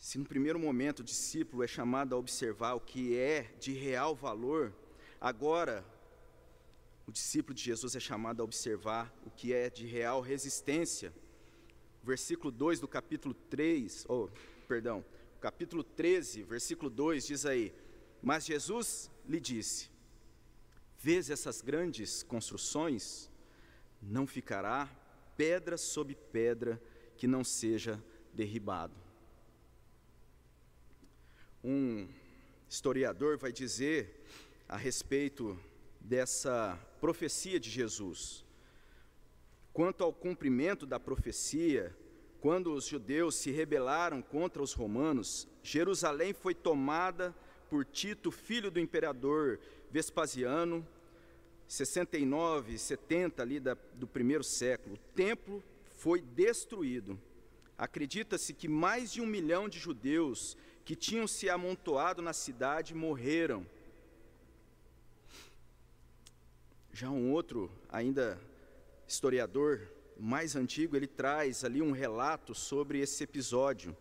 Se 0.04 0.18
no 0.18 0.26
primeiro 0.26 0.60
momento 0.60 1.00
o 1.00 1.04
discípulo 1.04 1.64
é 1.64 1.68
chamado 1.68 2.14
a 2.14 2.18
observar 2.18 2.74
o 2.74 2.80
que 2.82 3.18
é 3.18 3.44
de 3.58 3.72
real 3.72 4.14
valor, 4.14 4.76
agora 5.20 5.82
o 7.08 7.12
discípulo 7.12 7.54
de 7.54 7.64
Jesus 7.64 7.96
é 7.96 8.02
chamado 8.02 8.42
a 8.42 8.44
observar 8.44 9.16
o 9.26 9.32
que 9.32 9.54
é 9.54 9.70
de 9.70 9.88
real 9.88 10.20
resistência. 10.20 11.14
Versículo 12.04 12.52
2 12.52 12.82
do 12.82 12.88
capítulo 12.88 13.34
3, 13.50 14.06
oh, 14.10 14.28
perdão, 14.68 15.06
capítulo 15.40 15.86
13, 15.86 16.44
versículo 16.44 16.90
2 16.90 17.26
diz 17.26 17.46
aí: 17.46 17.74
Mas 18.22 18.46
Jesus 18.46 19.10
lhe 19.26 19.40
disse: 19.40 19.90
Vês 21.00 21.30
essas 21.30 21.62
grandes 21.62 22.24
construções? 22.24 23.32
Não 24.02 24.28
ficará 24.28 24.86
pedra 25.38 25.78
sobre 25.78 26.14
pedra 26.14 26.84
que 27.16 27.26
não 27.26 27.42
seja 27.42 28.04
derribado. 28.34 29.03
Um 31.64 32.08
historiador 32.68 33.38
vai 33.38 33.52
dizer 33.52 34.22
a 34.68 34.76
respeito 34.76 35.58
dessa 36.00 36.78
profecia 37.00 37.60
de 37.60 37.70
Jesus. 37.70 38.44
Quanto 39.72 40.04
ao 40.04 40.12
cumprimento 40.12 40.86
da 40.86 41.00
profecia, 41.00 41.96
quando 42.42 42.74
os 42.74 42.86
judeus 42.86 43.36
se 43.36 43.50
rebelaram 43.50 44.22
contra 44.22 44.62
os 44.62 44.74
romanos, 44.74 45.48
Jerusalém 45.64 46.34
foi 46.34 46.54
tomada 46.54 47.34
por 47.70 47.86
Tito, 47.86 48.30
filho 48.30 48.70
do 48.70 48.80
imperador 48.80 49.60
Vespasiano, 49.90 50.86
69, 51.66 52.78
70 52.78 53.42
ali 53.42 53.60
da, 53.60 53.78
do 53.94 54.06
primeiro 54.06 54.44
século. 54.44 54.96
O 54.96 55.16
templo 55.16 55.64
foi 55.96 56.22
destruído. 56.22 57.18
Acredita-se 57.78 58.54
que 58.54 58.68
mais 58.68 59.12
de 59.12 59.22
um 59.22 59.26
milhão 59.26 59.70
de 59.70 59.80
judeus 59.80 60.58
que 60.86 60.96
tinham 60.96 61.28
se 61.28 61.50
amontoado 61.50 62.22
na 62.22 62.34
cidade 62.34 62.94
morreram. 62.94 63.66
Já 66.92 67.10
um 67.10 67.32
outro, 67.32 67.72
ainda 67.90 68.40
historiador 69.08 69.90
mais 70.20 70.56
antigo, 70.56 70.96
ele 70.96 71.08
traz 71.08 71.64
ali 71.64 71.82
um 71.82 71.92
relato 71.92 72.54
sobre 72.54 73.00
esse 73.00 73.24
episódio. 73.24 73.96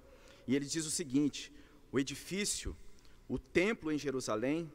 E 0.47 0.55
ele 0.55 0.67
diz 0.67 0.85
o 0.85 0.91
seguinte: 0.91 1.53
o 1.91 1.99
edifício, 1.99 2.77
o 3.29 3.39
templo 3.39 3.91
em 3.91 3.99
Jerusalém, 3.99 4.71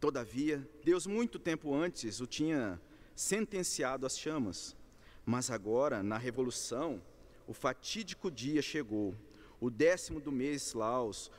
todavia, 0.00 0.66
Deus 0.84 1.06
muito 1.06 1.38
tempo 1.38 1.74
antes 1.74 2.20
o 2.20 2.26
tinha 2.26 2.80
sentenciado 3.14 4.06
às 4.06 4.18
chamas. 4.18 4.76
Mas 5.24 5.50
agora, 5.50 6.02
na 6.02 6.18
revolução, 6.18 7.00
o 7.46 7.52
fatídico 7.52 8.30
dia 8.30 8.60
chegou, 8.62 9.14
o 9.62 9.70
décimo 9.70 10.18
do 10.18 10.32
mês 10.32 10.74
Laos, 10.74 11.30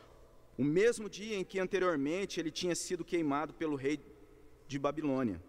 o 0.58 0.63
mesmo 0.63 1.10
dia 1.10 1.36
em 1.36 1.44
que 1.44 1.60
anteriormente 1.60 2.39
ele 2.39 2.50
tinha 2.50 2.74
sido 2.74 3.03
queimado 3.03 3.53
pelo 3.53 3.75
rei 3.75 4.00
de 4.65 4.80
Babilônia. 4.80 5.44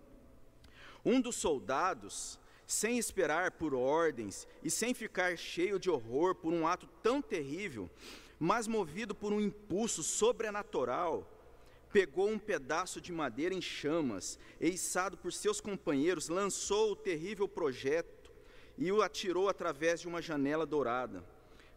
Um 1.04 1.21
dos 1.21 1.37
soldados, 1.37 2.37
sem 2.66 2.99
esperar 2.99 3.52
por 3.52 3.75
ordens 3.75 4.49
e 4.61 4.73
sem 4.73 4.93
ficar 4.93 5.38
cheio 5.38 5.78
de 5.78 5.88
horror 5.88 6.35
por 6.35 6.52
um 6.52 6.66
ato 6.66 6.88
tão 7.00 7.23
terrível, 7.23 7.88
mas 8.40 8.66
movido 8.66 9.14
por 9.14 9.33
um 9.33 9.40
impulso 9.40 10.02
sobrenatural, 10.02 11.31
pegou 11.93 12.28
um 12.28 12.40
pedaço 12.40 13.00
de 13.00 13.12
madeira 13.12 13.54
em 13.54 13.62
chamas, 13.62 14.37
eiçado 14.61 15.16
por 15.16 15.33
seus 15.33 15.61
companheiros, 15.61 16.28
lançou 16.28 16.90
o 16.90 16.97
terrível 16.97 17.47
projeto 17.47 18.33
e 18.76 18.90
o 18.90 19.00
atirou 19.00 19.49
através 19.49 20.00
de 20.00 20.09
uma 20.09 20.21
janela 20.21 20.66
dourada. 20.66 21.34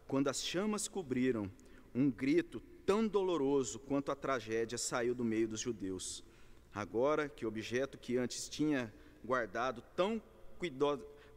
Quando 0.08 0.26
as 0.26 0.44
chamas 0.44 0.88
cobriram, 0.88 1.48
um 1.94 2.10
grito 2.10 2.60
tão 2.84 3.06
doloroso 3.06 3.78
quanto 3.78 4.10
a 4.10 4.16
tragédia 4.16 4.76
saiu 4.76 5.14
do 5.14 5.24
meio 5.24 5.46
dos 5.46 5.60
judeus. 5.60 6.24
Agora 6.74 7.28
que 7.28 7.44
o 7.44 7.48
objeto 7.48 7.96
que 7.96 8.16
antes 8.16 8.48
tinha 8.48 8.92
guardado 9.22 9.82
tão 9.94 10.20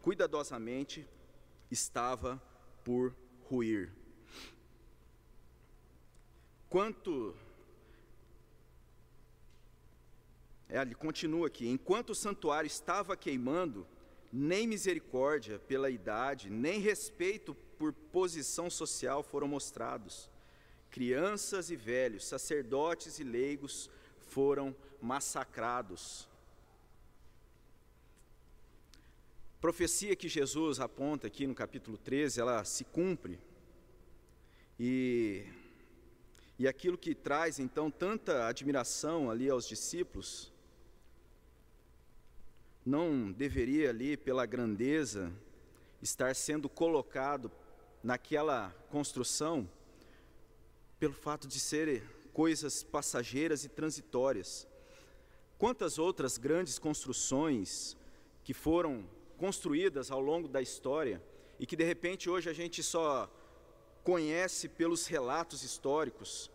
cuidadosamente, 0.02 1.08
estava 1.70 2.42
por 2.84 3.16
ruir. 3.50 3.92
Quanto. 6.70 7.36
É, 10.68 10.82
ele 10.82 10.96
continua 10.96 11.48
aqui: 11.48 11.68
enquanto 11.68 12.12
o 12.12 12.16
santuário 12.16 12.68
estava 12.68 13.16
queimando, 13.16 13.86
nem 14.32 14.66
misericórdia 14.66 15.60
pela 15.60 15.90
idade, 15.90 16.50
nem 16.50 16.80
respeito 16.80 17.56
por 17.82 17.92
posição 17.92 18.70
social 18.70 19.24
foram 19.24 19.48
mostrados. 19.48 20.30
Crianças 20.92 21.72
e 21.72 21.76
velhos, 21.76 22.28
sacerdotes 22.28 23.18
e 23.18 23.24
leigos 23.24 23.90
foram 24.28 24.76
massacrados. 25.02 26.30
profecia 29.60 30.16
que 30.16 30.28
Jesus 30.28 30.80
aponta 30.80 31.26
aqui 31.26 31.46
no 31.48 31.56
capítulo 31.56 31.98
13, 31.98 32.40
ela 32.40 32.64
se 32.64 32.84
cumpre. 32.84 33.40
E, 34.80 35.46
e 36.58 36.68
aquilo 36.68 36.98
que 36.98 37.14
traz 37.16 37.60
então 37.60 37.90
tanta 37.90 38.48
admiração 38.48 39.30
ali 39.30 39.50
aos 39.50 39.68
discípulos, 39.68 40.52
não 42.84 43.32
deveria 43.32 43.90
ali, 43.90 44.18
pela 44.18 44.48
grandeza, 44.48 45.32
estar 46.02 46.36
sendo 46.36 46.68
colocado 46.68 47.52
naquela 48.04 48.76
construção, 48.90 49.70
pelo 51.00 51.14
fato 51.14 51.48
de 51.48 51.60
serem 51.60 52.02
coisas 52.34 52.84
passageiras 52.84 53.64
e 53.64 53.70
transitórias. 53.70 54.68
Quantas 55.58 56.00
outras 56.00 56.38
grandes 56.38 56.80
construções 56.80 57.96
que 58.44 58.54
foram 58.54 59.08
construídas 59.38 60.12
ao 60.12 60.20
longo 60.20 60.48
da 60.48 60.62
história 60.62 61.22
e 61.60 61.66
que 61.66 61.76
de 61.76 61.84
repente 61.84 62.30
hoje 62.30 62.50
a 62.50 62.54
gente 62.54 62.82
só 62.82 63.30
conhece 64.04 64.68
pelos 64.68 65.06
relatos 65.06 65.64
históricos. 65.64 66.50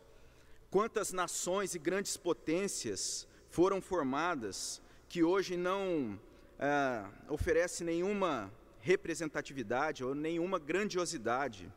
Quantas 0.70 1.12
nações 1.12 1.74
e 1.74 1.78
grandes 1.78 2.16
potências 2.16 3.26
foram 3.48 3.80
formadas 3.80 4.82
que 5.08 5.22
hoje 5.22 5.56
não 5.56 6.18
é, 6.58 7.04
oferece 7.28 7.84
nenhuma 7.84 8.52
representatividade 8.86 10.04
ou 10.04 10.14
nenhuma 10.14 10.58
grandiosidade. 10.58 11.72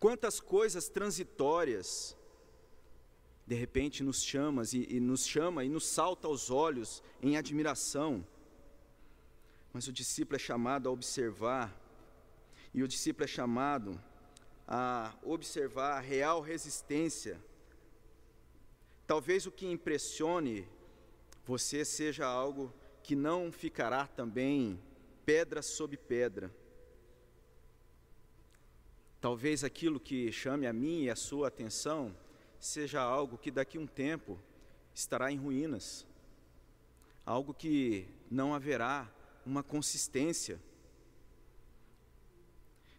Quantas 0.00 0.40
coisas 0.40 0.88
transitórias 0.88 2.16
de 3.46 3.54
repente 3.54 4.02
nos 4.02 4.22
chama 4.22 4.62
e, 4.72 4.96
e 4.96 5.00
nos 5.00 5.26
chama 5.26 5.64
e 5.64 5.68
nos 5.68 5.86
salta 5.86 6.26
aos 6.26 6.50
olhos 6.50 7.02
em 7.20 7.36
admiração. 7.36 8.26
Mas 9.72 9.86
o 9.86 9.92
discípulo 9.92 10.36
é 10.36 10.38
chamado 10.38 10.88
a 10.88 10.92
observar, 10.92 11.66
e 12.72 12.82
o 12.82 12.88
discípulo 12.88 13.24
é 13.24 13.28
chamado 13.28 14.00
a 14.66 15.14
observar 15.22 15.98
a 15.98 16.00
real 16.00 16.40
resistência. 16.40 17.38
Talvez 19.06 19.46
o 19.46 19.52
que 19.52 19.66
impressione 19.66 20.66
você 21.44 21.84
seja 21.84 22.24
algo 22.26 22.72
que 23.02 23.14
não 23.14 23.52
ficará 23.52 24.06
também 24.06 24.80
pedra 25.24 25.62
sobre 25.62 25.96
pedra. 25.96 26.52
Talvez 29.20 29.62
aquilo 29.62 30.00
que 30.00 30.32
chame 30.32 30.66
a 30.66 30.72
mim 30.72 31.04
e 31.04 31.10
a 31.10 31.16
sua 31.16 31.48
atenção 31.48 32.14
seja 32.58 33.00
algo 33.00 33.38
que 33.38 33.50
daqui 33.50 33.78
a 33.78 33.80
um 33.80 33.86
tempo 33.86 34.38
estará 34.94 35.30
em 35.30 35.36
ruínas, 35.36 36.06
algo 37.24 37.54
que 37.54 38.08
não 38.30 38.54
haverá 38.54 39.10
uma 39.46 39.62
consistência. 39.62 40.60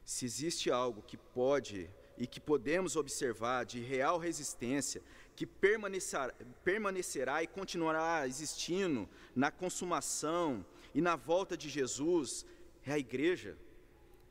Se 0.06 0.26
existe 0.26 0.72
algo 0.72 1.02
que 1.02 1.18
pode 1.18 1.90
e 2.18 2.28
que 2.28 2.40
podemos 2.40 2.96
observar 2.96 3.66
de 3.66 3.80
real 3.80 4.18
resistência, 4.18 5.02
que 5.36 5.46
permanecerá, 5.46 6.34
permanecerá 6.64 7.44
e 7.44 7.48
continuará 7.48 8.28
existindo 8.28 9.10
na 9.36 9.50
consumação 9.50 10.66
e 10.94 11.02
na 11.02 11.16
volta 11.16 11.58
de 11.58 11.70
Jesus, 11.70 12.46
é 12.86 12.94
a 12.94 13.00
igreja, 13.00 13.58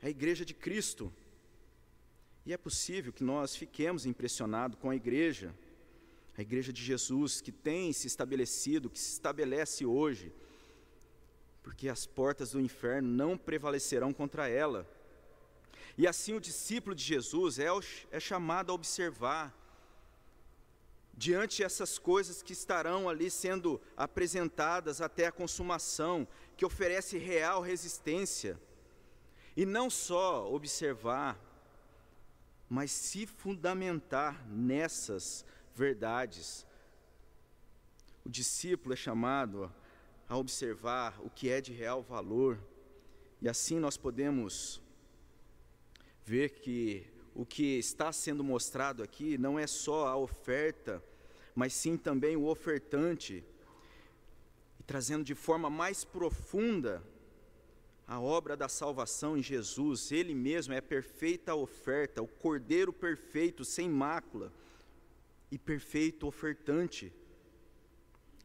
é 0.01 0.07
a 0.07 0.09
igreja 0.09 0.45
de 0.45 0.53
Cristo. 0.53 1.11
E 2.45 2.53
é 2.53 2.57
possível 2.57 3.11
que 3.11 3.23
nós 3.23 3.55
fiquemos 3.55 4.05
impressionados 4.05 4.77
com 4.79 4.89
a 4.89 4.95
igreja, 4.95 5.53
a 6.37 6.41
igreja 6.41 6.73
de 6.73 6.83
Jesus, 6.83 7.41
que 7.41 7.51
tem 7.51 7.93
se 7.93 8.07
estabelecido, 8.07 8.89
que 8.89 8.99
se 8.99 9.13
estabelece 9.13 9.85
hoje, 9.85 10.33
porque 11.61 11.87
as 11.87 12.05
portas 12.05 12.51
do 12.51 12.59
inferno 12.59 13.07
não 13.07 13.37
prevalecerão 13.37 14.11
contra 14.13 14.49
ela. 14.49 14.87
E 15.97 16.07
assim 16.07 16.33
o 16.33 16.41
discípulo 16.41 16.95
de 16.95 17.03
Jesus 17.03 17.59
é, 17.59 17.67
é 18.11 18.19
chamado 18.19 18.71
a 18.71 18.75
observar, 18.75 19.55
diante 21.13 21.61
dessas 21.61 21.99
coisas 21.99 22.41
que 22.41 22.53
estarão 22.53 23.07
ali 23.07 23.29
sendo 23.29 23.79
apresentadas 23.95 24.99
até 24.99 25.27
a 25.27 25.31
consumação, 25.31 26.27
que 26.55 26.65
oferece 26.65 27.17
real 27.17 27.61
resistência, 27.61 28.59
e 29.55 29.65
não 29.65 29.89
só 29.89 30.51
observar, 30.51 31.39
mas 32.69 32.91
se 32.91 33.25
fundamentar 33.25 34.47
nessas 34.47 35.45
verdades. 35.75 36.65
O 38.25 38.29
discípulo 38.29 38.93
é 38.93 38.97
chamado 38.97 39.71
a 40.27 40.37
observar 40.37 41.19
o 41.21 41.29
que 41.29 41.49
é 41.49 41.61
de 41.61 41.73
real 41.73 42.01
valor, 42.01 42.59
e 43.41 43.49
assim 43.49 43.79
nós 43.79 43.97
podemos 43.97 44.81
ver 46.23 46.49
que 46.49 47.05
o 47.35 47.45
que 47.45 47.77
está 47.77 48.11
sendo 48.11 48.43
mostrado 48.43 49.03
aqui 49.03 49.37
não 49.37 49.59
é 49.59 49.67
só 49.67 50.07
a 50.07 50.15
oferta, 50.15 51.03
mas 51.53 51.73
sim 51.73 51.97
também 51.97 52.35
o 52.35 52.45
ofertante, 52.45 53.43
e 54.83 54.85
trazendo 54.85 55.23
de 55.23 55.33
forma 55.33 55.69
mais 55.69 56.03
profunda 56.03 57.01
a 58.05 58.19
obra 58.19 58.57
da 58.57 58.67
salvação 58.67 59.37
em 59.37 59.41
Jesus, 59.41 60.11
Ele 60.11 60.35
mesmo 60.35 60.73
é 60.73 60.79
a 60.79 60.81
perfeita 60.81 61.55
oferta, 61.55 62.21
o 62.21 62.27
Cordeiro 62.27 62.91
perfeito, 62.91 63.63
sem 63.63 63.89
mácula, 63.89 64.51
e 65.49 65.57
perfeito 65.57 66.27
ofertante, 66.27 67.13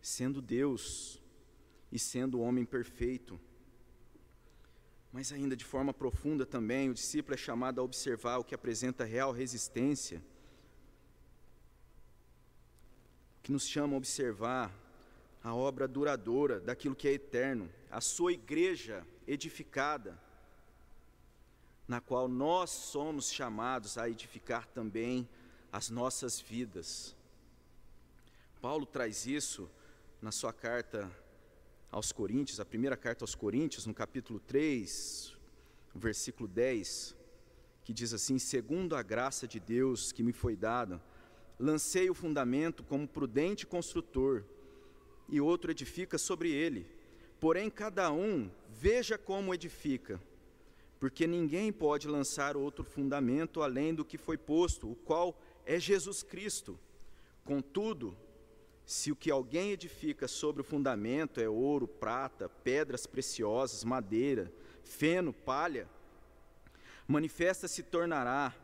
sendo 0.00 0.40
Deus 0.40 1.20
e 1.90 1.98
sendo 1.98 2.40
homem 2.40 2.64
perfeito. 2.64 3.40
Mas 5.12 5.32
ainda 5.32 5.56
de 5.56 5.64
forma 5.64 5.92
profunda 5.92 6.46
também, 6.46 6.88
o 6.88 6.94
discípulo 6.94 7.34
é 7.34 7.36
chamado 7.36 7.80
a 7.80 7.84
observar 7.84 8.38
o 8.38 8.44
que 8.44 8.54
apresenta 8.54 9.04
real 9.04 9.32
resistência, 9.32 10.22
que 13.42 13.50
nos 13.50 13.66
chama 13.66 13.94
a 13.94 13.96
observar 13.96 14.87
a 15.48 15.54
obra 15.54 15.88
duradoura 15.88 16.60
daquilo 16.60 16.94
que 16.94 17.08
é 17.08 17.12
eterno, 17.12 17.70
a 17.90 18.02
sua 18.02 18.34
igreja 18.34 19.06
edificada, 19.26 20.20
na 21.86 22.02
qual 22.02 22.28
nós 22.28 22.68
somos 22.68 23.32
chamados 23.32 23.96
a 23.96 24.10
edificar 24.10 24.66
também 24.66 25.26
as 25.72 25.88
nossas 25.88 26.38
vidas. 26.38 27.16
Paulo 28.60 28.84
traz 28.84 29.26
isso 29.26 29.70
na 30.20 30.30
sua 30.30 30.52
carta 30.52 31.10
aos 31.90 32.12
Coríntios, 32.12 32.60
a 32.60 32.64
primeira 32.66 32.96
carta 32.96 33.24
aos 33.24 33.34
Coríntios, 33.34 33.86
no 33.86 33.94
capítulo 33.94 34.38
3, 34.40 35.34
versículo 35.94 36.46
10, 36.46 37.16
que 37.84 37.94
diz 37.94 38.12
assim: 38.12 38.38
Segundo 38.38 38.94
a 38.94 39.02
graça 39.02 39.48
de 39.48 39.58
Deus 39.58 40.12
que 40.12 40.22
me 40.22 40.34
foi 40.34 40.54
dada, 40.54 41.00
lancei 41.58 42.10
o 42.10 42.14
fundamento 42.14 42.84
como 42.84 43.08
prudente 43.08 43.66
construtor, 43.66 44.44
e 45.28 45.40
outro 45.40 45.70
edifica 45.70 46.18
sobre 46.18 46.50
ele. 46.50 46.86
Porém, 47.40 47.70
cada 47.70 48.10
um 48.10 48.50
veja 48.70 49.16
como 49.18 49.54
edifica, 49.54 50.20
porque 50.98 51.26
ninguém 51.26 51.72
pode 51.72 52.08
lançar 52.08 52.56
outro 52.56 52.84
fundamento 52.84 53.62
além 53.62 53.94
do 53.94 54.04
que 54.04 54.18
foi 54.18 54.36
posto, 54.36 54.90
o 54.90 54.96
qual 54.96 55.38
é 55.64 55.78
Jesus 55.78 56.22
Cristo. 56.22 56.78
Contudo, 57.44 58.16
se 58.84 59.12
o 59.12 59.16
que 59.16 59.30
alguém 59.30 59.72
edifica 59.72 60.26
sobre 60.26 60.62
o 60.62 60.64
fundamento 60.64 61.40
é 61.40 61.48
ouro, 61.48 61.86
prata, 61.86 62.48
pedras 62.48 63.06
preciosas, 63.06 63.84
madeira, 63.84 64.50
feno, 64.82 65.32
palha, 65.32 65.86
manifesta 67.06 67.68
se 67.68 67.82
tornará 67.82 68.54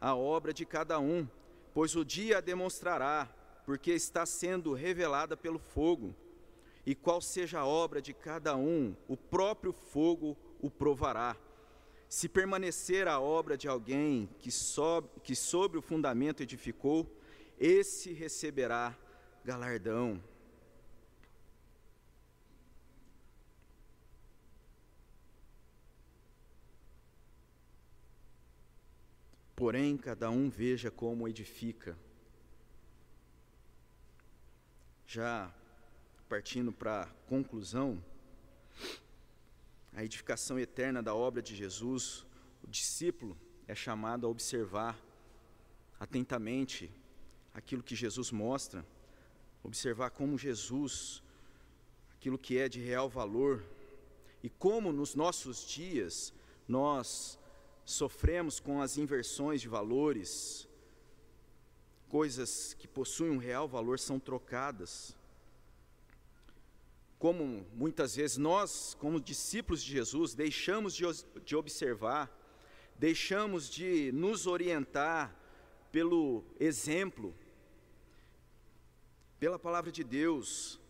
a 0.00 0.14
obra 0.14 0.52
de 0.52 0.64
cada 0.64 0.98
um, 1.00 1.26
pois 1.72 1.96
o 1.96 2.04
dia 2.04 2.38
a 2.38 2.40
demonstrará, 2.40 3.28
porque 3.70 3.92
está 3.92 4.26
sendo 4.26 4.72
revelada 4.72 5.36
pelo 5.36 5.60
fogo. 5.60 6.12
E 6.84 6.92
qual 6.92 7.20
seja 7.20 7.60
a 7.60 7.64
obra 7.64 8.02
de 8.02 8.12
cada 8.12 8.56
um, 8.56 8.96
o 9.06 9.16
próprio 9.16 9.72
fogo 9.72 10.36
o 10.60 10.68
provará. 10.68 11.36
Se 12.08 12.28
permanecer 12.28 13.06
a 13.06 13.20
obra 13.20 13.56
de 13.56 13.68
alguém 13.68 14.28
que, 14.40 14.50
sob, 14.50 15.08
que 15.22 15.36
sobre 15.36 15.78
o 15.78 15.82
fundamento 15.82 16.42
edificou, 16.42 17.06
esse 17.60 18.12
receberá 18.12 18.98
galardão. 19.44 20.20
Porém, 29.54 29.96
cada 29.96 30.28
um 30.28 30.50
veja 30.50 30.90
como 30.90 31.28
edifica. 31.28 31.96
Já 35.12 35.52
partindo 36.28 36.70
para 36.70 37.02
a 37.02 37.06
conclusão, 37.26 38.00
a 39.92 40.04
edificação 40.04 40.56
eterna 40.56 41.02
da 41.02 41.12
obra 41.12 41.42
de 41.42 41.56
Jesus, 41.56 42.24
o 42.62 42.68
discípulo 42.68 43.36
é 43.66 43.74
chamado 43.74 44.24
a 44.24 44.30
observar 44.30 44.96
atentamente 45.98 46.88
aquilo 47.52 47.82
que 47.82 47.96
Jesus 47.96 48.30
mostra, 48.30 48.86
observar 49.64 50.10
como 50.10 50.38
Jesus, 50.38 51.24
aquilo 52.14 52.38
que 52.38 52.56
é 52.56 52.68
de 52.68 52.78
real 52.78 53.08
valor, 53.08 53.64
e 54.44 54.48
como 54.48 54.92
nos 54.92 55.16
nossos 55.16 55.66
dias 55.66 56.32
nós 56.68 57.36
sofremos 57.84 58.60
com 58.60 58.80
as 58.80 58.96
inversões 58.96 59.60
de 59.60 59.68
valores, 59.68 60.68
coisas 62.10 62.74
que 62.74 62.86
possuem 62.86 63.30
um 63.30 63.38
real 63.38 63.66
valor 63.66 63.98
são 63.98 64.18
trocadas 64.18 65.14
como 67.20 67.66
muitas 67.74 68.16
vezes 68.16 68.38
nós, 68.38 68.96
como 68.98 69.20
discípulos 69.20 69.82
de 69.82 69.92
Jesus, 69.92 70.34
deixamos 70.34 70.96
de, 70.96 71.04
de 71.44 71.54
observar, 71.54 72.34
deixamos 72.98 73.68
de 73.68 74.10
nos 74.12 74.46
orientar 74.46 75.36
pelo 75.92 76.42
exemplo, 76.58 77.34
pela 79.38 79.58
palavra 79.58 79.92
de 79.92 80.02
Deus, 80.02 80.80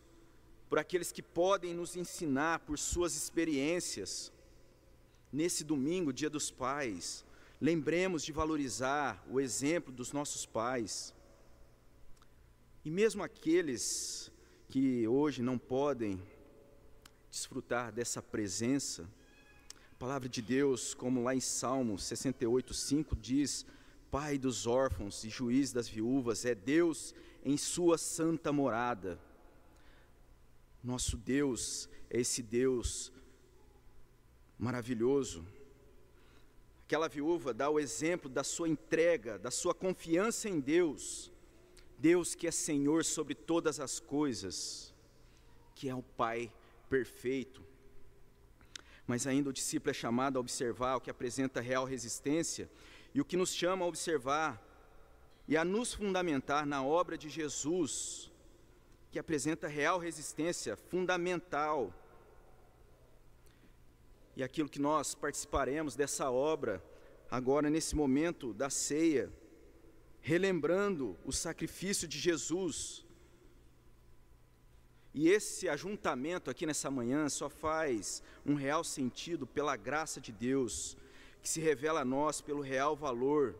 por 0.69 0.79
aqueles 0.79 1.11
que 1.11 1.21
podem 1.21 1.73
nos 1.73 1.97
ensinar 1.97 2.59
por 2.59 2.79
suas 2.79 3.13
experiências. 3.13 4.31
Nesse 5.33 5.65
domingo, 5.65 6.13
Dia 6.13 6.29
dos 6.29 6.49
Pais, 6.49 7.25
lembremos 7.61 8.23
de 8.23 8.31
valorizar 8.31 9.23
o 9.29 9.39
exemplo 9.39 9.93
dos 9.93 10.11
nossos 10.11 10.47
pais. 10.47 11.13
E 12.83 12.89
mesmo 12.89 13.21
aqueles 13.21 14.31
que 14.67 15.07
hoje 15.07 15.43
não 15.43 15.59
podem 15.59 16.19
desfrutar 17.29 17.91
dessa 17.91 18.19
presença. 18.19 19.07
A 19.91 19.95
palavra 19.99 20.27
de 20.27 20.41
Deus, 20.41 20.95
como 20.95 21.21
lá 21.21 21.35
em 21.35 21.39
Salmo 21.39 21.99
68, 21.99 22.73
5 22.73 23.15
diz: 23.15 23.63
Pai 24.09 24.39
dos 24.39 24.65
órfãos 24.65 25.23
e 25.23 25.29
juiz 25.29 25.71
das 25.71 25.87
viúvas, 25.87 26.45
é 26.45 26.55
Deus 26.55 27.13
em 27.45 27.57
sua 27.57 27.99
santa 27.99 28.51
morada. 28.51 29.19
Nosso 30.83 31.15
Deus 31.15 31.87
é 32.09 32.19
esse 32.21 32.41
Deus 32.41 33.13
maravilhoso. 34.57 35.45
Aquela 36.91 37.07
viúva 37.07 37.53
dá 37.53 37.69
o 37.69 37.79
exemplo 37.79 38.29
da 38.29 38.43
sua 38.43 38.67
entrega, 38.67 39.39
da 39.39 39.49
sua 39.49 39.73
confiança 39.73 40.49
em 40.49 40.59
Deus 40.59 41.31
Deus 41.97 42.35
que 42.35 42.47
é 42.47 42.51
Senhor 42.51 43.05
sobre 43.05 43.33
todas 43.33 43.79
as 43.79 43.97
coisas, 43.97 44.93
que 45.73 45.87
é 45.87 45.95
o 45.95 46.03
Pai 46.03 46.51
perfeito. 46.89 47.63
Mas 49.07 49.25
ainda 49.25 49.49
o 49.51 49.53
discípulo 49.53 49.91
é 49.91 49.93
chamado 49.93 50.35
a 50.35 50.41
observar 50.41 50.97
o 50.97 50.99
que 50.99 51.09
apresenta 51.09 51.61
real 51.61 51.85
resistência 51.85 52.69
e 53.13 53.21
o 53.21 53.25
que 53.25 53.37
nos 53.37 53.53
chama 53.53 53.85
a 53.85 53.87
observar 53.87 54.61
e 55.47 55.55
a 55.55 55.63
nos 55.63 55.93
fundamentar 55.93 56.65
na 56.65 56.83
obra 56.83 57.17
de 57.17 57.29
Jesus, 57.29 58.29
que 59.11 59.17
apresenta 59.17 59.65
real 59.65 59.97
resistência 59.97 60.75
fundamental. 60.75 61.93
E 64.35 64.43
aquilo 64.43 64.69
que 64.69 64.79
nós 64.79 65.13
participaremos 65.13 65.95
dessa 65.95 66.29
obra 66.31 66.83
agora 67.29 67.69
nesse 67.69 67.95
momento 67.95 68.53
da 68.53 68.69
ceia, 68.69 69.31
relembrando 70.19 71.17
o 71.25 71.31
sacrifício 71.31 72.07
de 72.07 72.19
Jesus. 72.19 73.05
E 75.13 75.29
esse 75.29 75.67
ajuntamento 75.67 76.49
aqui 76.49 76.65
nessa 76.65 76.91
manhã 76.91 77.27
só 77.29 77.49
faz 77.49 78.21
um 78.45 78.55
real 78.55 78.83
sentido 78.83 79.47
pela 79.47 79.75
graça 79.75 80.21
de 80.21 80.31
Deus, 80.31 80.95
que 81.41 81.49
se 81.49 81.59
revela 81.59 82.01
a 82.01 82.05
nós 82.05 82.39
pelo 82.39 82.61
real 82.61 82.95
valor 82.95 83.55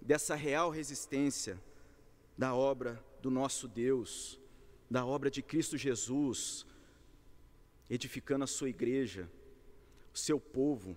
dessa 0.00 0.34
real 0.34 0.70
resistência 0.70 1.58
da 2.36 2.54
obra 2.54 3.02
do 3.22 3.30
nosso 3.30 3.66
Deus, 3.66 4.38
da 4.90 5.04
obra 5.04 5.30
de 5.30 5.42
Cristo 5.42 5.78
Jesus, 5.78 6.66
edificando 7.88 8.44
a 8.44 8.46
sua 8.46 8.68
igreja, 8.68 9.28
seu 10.14 10.38
povo. 10.38 10.96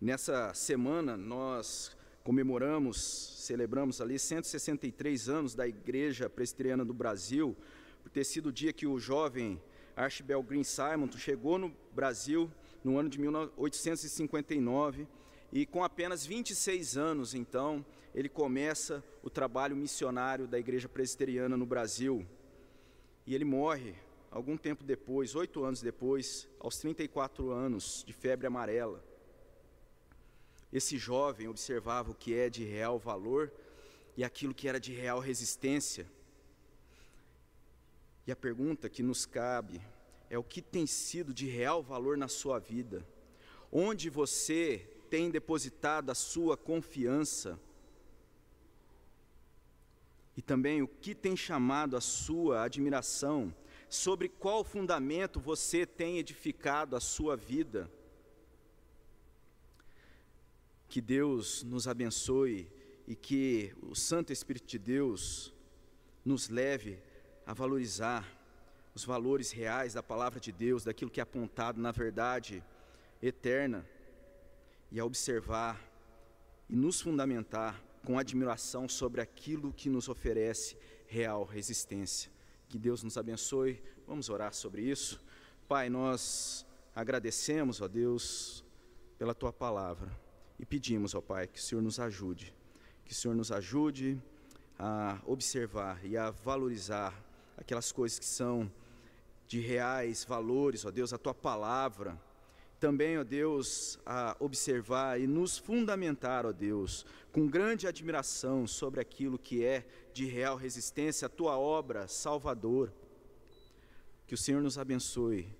Nessa 0.00 0.52
semana 0.52 1.16
nós 1.16 1.96
comemoramos, 2.24 3.00
celebramos 3.46 4.00
ali 4.00 4.18
163 4.18 5.28
anos 5.28 5.54
da 5.54 5.66
Igreja 5.66 6.28
Presbiteriana 6.28 6.84
do 6.84 6.92
Brasil, 6.92 7.56
por 8.02 8.10
ter 8.10 8.24
sido 8.24 8.48
o 8.48 8.52
dia 8.52 8.72
que 8.72 8.86
o 8.86 8.98
jovem 8.98 9.62
Archibald 9.94 10.46
Green 10.46 10.64
Simon 10.64 11.10
chegou 11.16 11.58
no 11.58 11.74
Brasil 11.92 12.50
no 12.82 12.98
ano 12.98 13.08
de 13.08 13.20
1859 13.20 15.06
e 15.52 15.66
com 15.66 15.84
apenas 15.84 16.24
26 16.24 16.96
anos, 16.96 17.34
então, 17.34 17.84
ele 18.14 18.28
começa 18.28 19.04
o 19.22 19.30
trabalho 19.30 19.76
missionário 19.76 20.46
da 20.46 20.58
Igreja 20.58 20.88
Presbiteriana 20.88 21.56
no 21.56 21.66
Brasil. 21.66 22.26
E 23.26 23.34
ele 23.34 23.44
morre 23.44 23.94
algum 24.32 24.56
tempo 24.56 24.82
depois, 24.82 25.36
oito 25.36 25.62
anos 25.62 25.80
depois, 25.80 26.48
aos 26.58 26.78
34 26.78 27.52
anos, 27.52 28.02
de 28.04 28.12
febre 28.12 28.46
amarela. 28.46 29.04
Esse 30.72 30.96
jovem 30.96 31.46
observava 31.46 32.10
o 32.10 32.14
que 32.14 32.34
é 32.34 32.48
de 32.48 32.64
real 32.64 32.98
valor 32.98 33.52
e 34.16 34.24
aquilo 34.24 34.54
que 34.54 34.66
era 34.66 34.80
de 34.80 34.92
real 34.92 35.20
resistência. 35.20 36.06
E 38.26 38.32
a 38.32 38.36
pergunta 38.36 38.88
que 38.88 39.02
nos 39.02 39.26
cabe 39.26 39.80
é 40.30 40.38
o 40.38 40.42
que 40.42 40.62
tem 40.62 40.86
sido 40.86 41.34
de 41.34 41.46
real 41.46 41.82
valor 41.82 42.16
na 42.16 42.26
sua 42.26 42.58
vida? 42.58 43.06
Onde 43.70 44.08
você 44.08 44.88
tem 45.10 45.30
depositado 45.30 46.10
a 46.10 46.14
sua 46.14 46.56
confiança? 46.56 47.60
e 50.36 50.40
também 50.40 50.82
o 50.82 50.88
que 50.88 51.14
tem 51.14 51.36
chamado 51.36 51.96
a 51.96 52.00
sua 52.00 52.62
admiração, 52.62 53.54
sobre 53.92 54.26
qual 54.26 54.64
fundamento 54.64 55.38
você 55.38 55.84
tem 55.84 56.16
edificado 56.16 56.96
a 56.96 57.00
sua 57.00 57.36
vida. 57.36 57.90
Que 60.88 60.98
Deus 60.98 61.62
nos 61.62 61.86
abençoe 61.86 62.72
e 63.06 63.14
que 63.14 63.74
o 63.82 63.94
Santo 63.94 64.32
Espírito 64.32 64.66
de 64.66 64.78
Deus 64.78 65.52
nos 66.24 66.48
leve 66.48 67.02
a 67.44 67.52
valorizar 67.52 68.26
os 68.94 69.04
valores 69.04 69.50
reais 69.50 69.92
da 69.92 70.02
palavra 70.02 70.40
de 70.40 70.52
Deus, 70.52 70.84
daquilo 70.84 71.10
que 71.10 71.20
é 71.20 71.22
apontado 71.22 71.78
na 71.78 71.92
verdade 71.92 72.64
eterna, 73.20 73.86
e 74.90 74.98
a 74.98 75.04
observar 75.04 75.78
e 76.66 76.74
nos 76.74 76.98
fundamentar 76.98 77.78
com 78.06 78.18
admiração 78.18 78.88
sobre 78.88 79.20
aquilo 79.20 79.70
que 79.70 79.90
nos 79.90 80.08
oferece 80.08 80.78
real 81.06 81.44
resistência. 81.44 82.31
Que 82.72 82.78
Deus 82.78 83.02
nos 83.02 83.18
abençoe. 83.18 83.78
Vamos 84.08 84.30
orar 84.30 84.54
sobre 84.54 84.80
isso. 84.80 85.22
Pai, 85.68 85.90
nós 85.90 86.64
agradecemos, 86.96 87.82
ó 87.82 87.86
Deus, 87.86 88.64
pela 89.18 89.34
tua 89.34 89.52
palavra 89.52 90.10
e 90.58 90.64
pedimos, 90.64 91.14
ó 91.14 91.20
Pai, 91.20 91.46
que 91.46 91.58
o 91.58 91.62
Senhor 91.62 91.82
nos 91.82 92.00
ajude, 92.00 92.54
que 93.04 93.12
o 93.12 93.14
Senhor 93.14 93.34
nos 93.34 93.52
ajude 93.52 94.18
a 94.78 95.20
observar 95.26 96.00
e 96.02 96.16
a 96.16 96.30
valorizar 96.30 97.12
aquelas 97.58 97.92
coisas 97.92 98.18
que 98.18 98.24
são 98.24 98.72
de 99.46 99.60
reais 99.60 100.24
valores, 100.24 100.86
ó 100.86 100.90
Deus, 100.90 101.12
a 101.12 101.18
tua 101.18 101.34
palavra. 101.34 102.18
Também, 102.80 103.18
ó 103.18 103.22
Deus, 103.22 103.98
a 104.06 104.34
observar 104.40 105.20
e 105.20 105.26
nos 105.26 105.58
fundamentar, 105.58 106.46
ó 106.46 106.52
Deus, 106.52 107.04
com 107.32 107.46
grande 107.46 107.86
admiração 107.86 108.66
sobre 108.66 108.98
aquilo 108.98 109.38
que 109.38 109.62
é 109.62 109.86
de 110.12 110.26
real 110.26 110.56
resistência, 110.56 111.26
a 111.26 111.30
tua 111.30 111.58
obra 111.58 112.06
salvador. 112.08 112.92
Que 114.26 114.34
o 114.34 114.38
Senhor 114.38 114.62
nos 114.62 114.78
abençoe, 114.78 115.54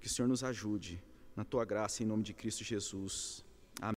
que 0.00 0.06
o 0.06 0.10
Senhor 0.10 0.28
nos 0.28 0.42
ajude, 0.42 1.02
na 1.36 1.44
tua 1.44 1.64
graça, 1.64 2.02
em 2.02 2.06
nome 2.06 2.22
de 2.22 2.34
Cristo 2.34 2.64
Jesus. 2.64 3.44